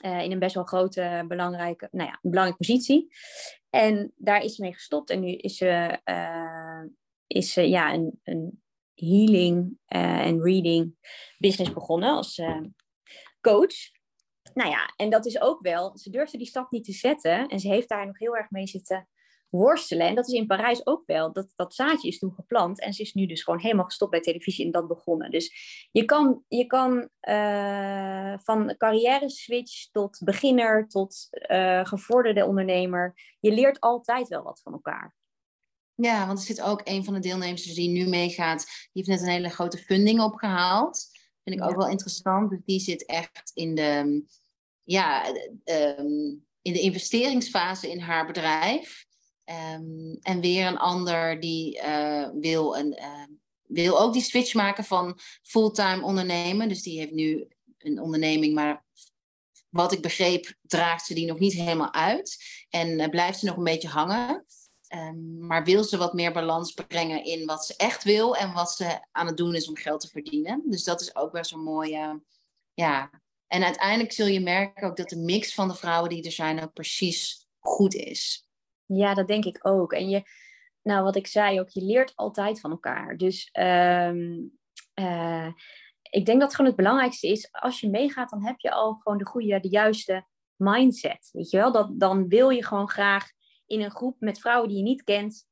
In 0.00 0.32
een 0.32 0.38
best 0.38 0.54
wel 0.54 0.64
grote, 0.64 1.24
belangrijke, 1.28 1.88
nou 1.90 2.08
ja, 2.08 2.18
belangrijke 2.22 2.64
positie. 2.64 3.14
En 3.70 4.12
daar 4.16 4.42
is 4.42 4.54
ze 4.54 4.62
mee 4.62 4.72
gestopt. 4.72 5.10
En 5.10 5.20
nu 5.20 5.32
is 5.32 5.56
ze, 5.56 5.98
is 7.26 7.52
ze 7.52 7.68
ja, 7.68 7.94
een, 7.94 8.20
een 8.22 8.62
healing 8.94 9.78
en 9.86 10.42
reading 10.42 10.94
business 11.38 11.72
begonnen 11.72 12.10
als 12.10 12.42
coach. 13.40 13.74
Nou 14.54 14.70
ja, 14.70 14.92
en 14.96 15.10
dat 15.10 15.26
is 15.26 15.40
ook 15.40 15.60
wel, 15.62 15.98
ze 15.98 16.10
durfde 16.10 16.38
die 16.38 16.46
stap 16.46 16.70
niet 16.70 16.84
te 16.84 16.92
zetten. 16.92 17.48
En 17.48 17.60
ze 17.60 17.68
heeft 17.68 17.88
daar 17.88 18.06
nog 18.06 18.18
heel 18.18 18.36
erg 18.36 18.50
mee 18.50 18.66
zitten 18.66 19.08
worstelen. 19.50 20.06
En 20.06 20.14
dat 20.14 20.28
is 20.28 20.34
in 20.34 20.46
Parijs 20.46 20.86
ook 20.86 21.02
wel. 21.06 21.32
Dat, 21.32 21.52
dat 21.56 21.74
zaadje 21.74 22.08
is 22.08 22.18
toen 22.18 22.32
geplant. 22.32 22.80
En 22.80 22.92
ze 22.92 23.02
is 23.02 23.12
nu 23.12 23.26
dus 23.26 23.42
gewoon 23.42 23.60
helemaal 23.60 23.84
gestopt 23.84 24.10
bij 24.10 24.20
televisie 24.20 24.64
en 24.64 24.70
dat 24.70 24.88
begonnen. 24.88 25.30
Dus 25.30 25.52
je 25.92 26.04
kan, 26.04 26.44
je 26.48 26.66
kan 26.66 27.08
uh, 27.28 28.38
van 28.38 28.74
carrière 28.76 29.30
switch 29.30 29.90
tot 29.90 30.20
beginner 30.24 30.88
tot 30.88 31.28
uh, 31.50 31.84
gevorderde 31.84 32.46
ondernemer. 32.46 33.36
Je 33.40 33.52
leert 33.52 33.80
altijd 33.80 34.28
wel 34.28 34.42
wat 34.42 34.60
van 34.62 34.72
elkaar. 34.72 35.16
Ja, 35.94 36.26
want 36.26 36.38
er 36.38 36.44
zit 36.44 36.62
ook 36.62 36.80
een 36.84 37.04
van 37.04 37.14
de 37.14 37.20
deelnemers 37.20 37.74
die 37.74 37.88
nu 37.88 38.08
meegaat. 38.08 38.64
Die 38.64 39.04
heeft 39.04 39.08
net 39.08 39.20
een 39.20 39.34
hele 39.34 39.48
grote 39.48 39.78
funding 39.78 40.20
opgehaald. 40.20 41.06
Vind 41.44 41.60
ik 41.60 41.66
ook 41.66 41.76
wel 41.76 41.88
interessant. 41.88 42.50
Dus 42.50 42.60
die 42.64 42.80
zit 42.80 43.06
echt 43.06 43.50
in 43.54 43.74
de, 43.74 44.24
ja, 44.82 45.28
um, 45.64 46.46
in 46.62 46.72
de 46.72 46.80
investeringsfase 46.80 47.90
in 47.90 48.00
haar 48.00 48.26
bedrijf. 48.26 49.06
Um, 49.50 50.18
en 50.22 50.40
weer 50.40 50.66
een 50.66 50.78
ander 50.78 51.40
die 51.40 51.82
uh, 51.82 52.28
wil, 52.34 52.76
een, 52.76 52.98
uh, 52.98 53.24
wil 53.62 54.00
ook 54.00 54.12
die 54.12 54.22
switch 54.22 54.54
maken 54.54 54.84
van 54.84 55.18
fulltime 55.42 56.02
ondernemen. 56.02 56.68
Dus 56.68 56.82
die 56.82 56.98
heeft 56.98 57.12
nu 57.12 57.48
een 57.78 58.00
onderneming, 58.00 58.54
maar 58.54 58.84
wat 59.68 59.92
ik 59.92 60.02
begreep, 60.02 60.54
draagt 60.62 61.06
ze 61.06 61.14
die 61.14 61.26
nog 61.26 61.38
niet 61.38 61.52
helemaal 61.52 61.92
uit. 61.92 62.36
En 62.68 62.88
uh, 62.88 63.08
blijft 63.08 63.38
ze 63.38 63.46
nog 63.46 63.56
een 63.56 63.64
beetje 63.64 63.88
hangen. 63.88 64.44
Um, 64.94 65.46
maar 65.46 65.64
wil 65.64 65.84
ze 65.84 65.96
wat 65.96 66.14
meer 66.14 66.32
balans 66.32 66.72
brengen 66.72 67.24
in 67.24 67.46
wat 67.46 67.64
ze 67.64 67.76
echt 67.76 68.04
wil 68.04 68.36
en 68.36 68.52
wat 68.52 68.70
ze 68.70 69.06
aan 69.12 69.26
het 69.26 69.36
doen 69.36 69.54
is 69.54 69.68
om 69.68 69.76
geld 69.76 70.00
te 70.00 70.08
verdienen. 70.08 70.62
Dus 70.66 70.84
dat 70.84 71.00
is 71.00 71.16
ook 71.16 71.32
wel 71.32 71.44
zo'n 71.44 71.62
mooie. 71.62 72.22
Ja. 72.74 73.10
En 73.46 73.64
uiteindelijk 73.64 74.12
zul 74.12 74.26
je 74.26 74.40
merken 74.40 74.88
ook 74.88 74.96
dat 74.96 75.08
de 75.08 75.16
mix 75.16 75.54
van 75.54 75.68
de 75.68 75.74
vrouwen 75.74 76.10
die 76.10 76.22
er 76.22 76.32
zijn 76.32 76.62
ook 76.62 76.72
precies 76.72 77.46
goed 77.58 77.94
is. 77.94 78.47
Ja, 78.88 79.14
dat 79.14 79.26
denk 79.26 79.44
ik 79.44 79.58
ook. 79.62 79.92
En 79.92 80.08
je, 80.08 80.22
nou 80.82 81.02
wat 81.02 81.16
ik 81.16 81.26
zei 81.26 81.60
ook, 81.60 81.68
je 81.68 81.84
leert 81.84 82.12
altijd 82.14 82.60
van 82.60 82.70
elkaar. 82.70 83.16
Dus 83.16 83.50
um, 83.52 84.58
uh, 84.94 85.48
ik 86.10 86.26
denk 86.26 86.40
dat 86.40 86.54
gewoon 86.54 86.66
het 86.66 86.76
belangrijkste 86.76 87.28
is, 87.28 87.48
als 87.52 87.80
je 87.80 87.90
meegaat, 87.90 88.30
dan 88.30 88.44
heb 88.44 88.58
je 88.58 88.70
al 88.70 88.94
gewoon 88.94 89.18
de 89.18 89.26
goede, 89.26 89.60
de 89.60 89.68
juiste 89.68 90.26
mindset. 90.56 91.30
Weet 91.32 91.50
je 91.50 91.56
wel, 91.56 91.72
dat, 91.72 92.00
dan 92.00 92.28
wil 92.28 92.50
je 92.50 92.64
gewoon 92.64 92.88
graag 92.88 93.30
in 93.66 93.80
een 93.80 93.90
groep 93.90 94.16
met 94.18 94.40
vrouwen 94.40 94.68
die 94.68 94.76
je 94.76 94.82
niet 94.82 95.04
kent 95.04 95.46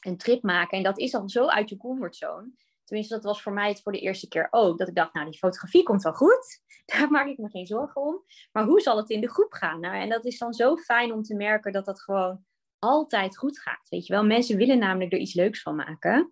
een 0.00 0.16
trip 0.16 0.42
maken. 0.42 0.76
En 0.76 0.84
dat 0.84 0.98
is 0.98 1.14
al 1.14 1.28
zo 1.28 1.46
uit 1.46 1.68
je 1.68 1.76
comfortzone. 1.76 2.52
Tenminste, 2.84 3.14
dat 3.14 3.24
was 3.24 3.42
voor 3.42 3.52
mij 3.52 3.68
het 3.68 3.82
voor 3.82 3.92
de 3.92 4.00
eerste 4.00 4.28
keer 4.28 4.48
ook. 4.50 4.78
Dat 4.78 4.88
ik 4.88 4.94
dacht, 4.94 5.14
nou, 5.14 5.30
die 5.30 5.38
fotografie 5.38 5.82
komt 5.82 6.02
wel 6.02 6.12
goed. 6.12 6.62
Daar 6.84 7.10
maak 7.10 7.26
ik 7.26 7.38
me 7.38 7.48
geen 7.48 7.66
zorgen 7.66 8.02
om. 8.02 8.24
Maar 8.52 8.64
hoe 8.64 8.80
zal 8.80 8.96
het 8.96 9.10
in 9.10 9.20
de 9.20 9.30
groep 9.30 9.52
gaan? 9.52 9.80
Nou, 9.80 9.96
en 9.96 10.08
dat 10.08 10.24
is 10.24 10.38
dan 10.38 10.52
zo 10.52 10.76
fijn 10.76 11.12
om 11.12 11.22
te 11.22 11.34
merken 11.34 11.72
dat 11.72 11.84
dat 11.84 12.02
gewoon 12.02 12.44
altijd 12.84 13.36
goed 13.36 13.58
gaat. 13.58 13.88
Weet 13.88 14.06
je 14.06 14.12
wel, 14.12 14.24
mensen 14.24 14.56
willen 14.56 14.78
namelijk 14.78 15.12
er 15.12 15.18
iets 15.18 15.34
leuks 15.34 15.62
van 15.62 15.74
maken. 15.74 16.30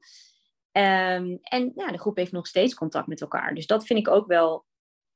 Um, 0.73 1.39
en 1.43 1.73
ja, 1.75 1.91
de 1.91 1.99
groep 1.99 2.17
heeft 2.17 2.33
nog 2.33 2.47
steeds 2.47 2.75
contact 2.75 3.07
met 3.07 3.21
elkaar. 3.21 3.55
Dus 3.55 3.67
dat 3.67 3.87
vind 3.87 3.99
ik 3.99 4.09
ook 4.09 4.27
wel 4.27 4.67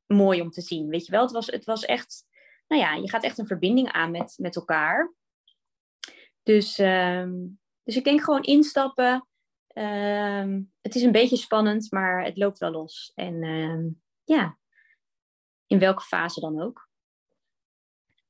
mooi 0.06 0.40
om 0.40 0.50
te 0.50 0.60
zien. 0.60 0.88
Weet 0.88 1.06
je 1.06 1.12
wel, 1.12 1.22
het 1.22 1.32
was, 1.32 1.46
het 1.46 1.64
was 1.64 1.84
echt, 1.84 2.24
nou 2.68 2.82
ja, 2.82 2.94
je 2.94 3.10
gaat 3.10 3.24
echt 3.24 3.38
een 3.38 3.46
verbinding 3.46 3.92
aan 3.92 4.10
met, 4.10 4.34
met 4.38 4.56
elkaar. 4.56 5.14
Dus, 6.42 6.78
um, 6.78 7.60
dus 7.82 7.96
ik 7.96 8.04
denk 8.04 8.22
gewoon 8.22 8.42
instappen. 8.42 9.28
Um, 9.74 10.72
het 10.80 10.94
is 10.94 11.02
een 11.02 11.12
beetje 11.12 11.36
spannend, 11.36 11.90
maar 11.90 12.24
het 12.24 12.36
loopt 12.36 12.58
wel 12.58 12.70
los. 12.70 13.12
En 13.14 14.02
ja, 14.24 14.58
in 15.66 15.78
welke 15.78 16.02
fase 16.02 16.40
dan 16.40 16.62
ook. 16.62 16.85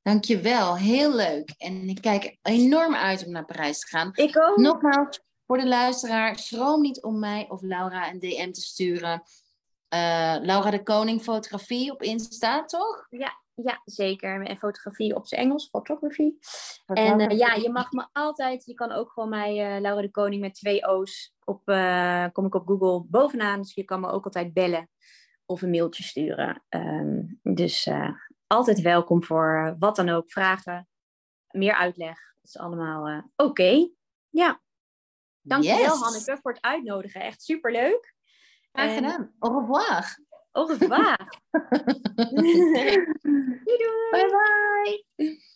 Dankjewel, 0.07 0.77
heel 0.77 1.15
leuk. 1.15 1.53
En 1.57 1.89
ik 1.89 2.01
kijk 2.01 2.37
enorm 2.41 2.95
uit 2.95 3.25
om 3.25 3.31
naar 3.31 3.45
Parijs 3.45 3.79
te 3.79 3.87
gaan. 3.87 4.09
Ik 4.13 4.37
ook. 4.37 4.57
Nogmaals, 4.57 5.21
voor 5.45 5.57
de 5.57 5.67
luisteraar, 5.67 6.37
schroom 6.37 6.81
niet 6.81 7.03
om 7.03 7.19
mij 7.19 7.45
of 7.49 7.61
Laura 7.61 8.11
een 8.11 8.19
DM 8.19 8.51
te 8.51 8.61
sturen. 8.61 9.21
Uh, 9.93 10.35
Laura 10.41 10.69
de 10.69 10.83
Koning 10.83 11.21
Fotografie 11.21 11.91
op 11.91 12.01
Insta, 12.01 12.65
toch? 12.65 13.07
Ja, 13.09 13.41
ja, 13.53 13.81
zeker. 13.85 14.45
En 14.45 14.57
fotografie 14.57 15.15
op 15.15 15.27
zijn 15.27 15.41
Engels, 15.41 15.69
photography. 15.69 16.31
En 16.85 17.19
uh, 17.19 17.37
ja, 17.37 17.53
je 17.53 17.69
mag 17.69 17.91
me 17.91 18.07
altijd, 18.11 18.65
je 18.65 18.73
kan 18.73 18.91
ook 18.91 19.11
gewoon 19.11 19.29
mij, 19.29 19.75
uh, 19.75 19.81
Laura 19.81 20.01
de 20.01 20.11
Koning 20.11 20.41
met 20.41 20.55
twee 20.55 20.87
O's, 20.87 21.33
op, 21.43 21.61
kom 22.31 22.45
ik 22.45 22.55
op 22.55 22.67
Google 22.67 23.05
bovenaan. 23.09 23.61
Dus 23.61 23.73
je 23.73 23.83
kan 23.83 23.99
me 23.99 24.09
ook 24.09 24.25
altijd 24.25 24.53
bellen 24.53 24.89
of 25.45 25.61
een 25.61 25.69
mailtje 25.69 26.03
sturen. 26.03 26.63
Um, 26.69 27.39
dus 27.43 27.89
altijd 28.47 28.81
welkom 28.81 29.23
voor 29.23 29.63
eh, 29.65 29.73
wat 29.79 29.95
dan 29.95 30.09
ook, 30.09 30.31
vragen, 30.31 30.87
meer 31.51 31.73
uitleg. 31.73 32.19
Dat 32.41 32.43
is 32.43 32.57
allemaal 32.57 33.09
uh, 33.09 33.17
oké. 33.35 33.49
Okay. 33.49 33.91
Ja. 34.29 34.61
Dankjewel 35.41 35.79
yes. 35.79 36.01
Hanneke 36.01 36.37
voor 36.41 36.51
het 36.51 36.61
uitnodigen. 36.61 37.21
Echt 37.21 37.41
superleuk. 37.41 38.15
Graag 38.71 38.93
gedaan. 38.93 39.33
Au 39.39 39.59
revoir. 39.59 40.19
Au 40.51 40.67
revoir. 40.67 41.17
doei 43.63 43.77
doei. 43.77 44.09
Bye 44.11 45.03
bye. 45.15 45.55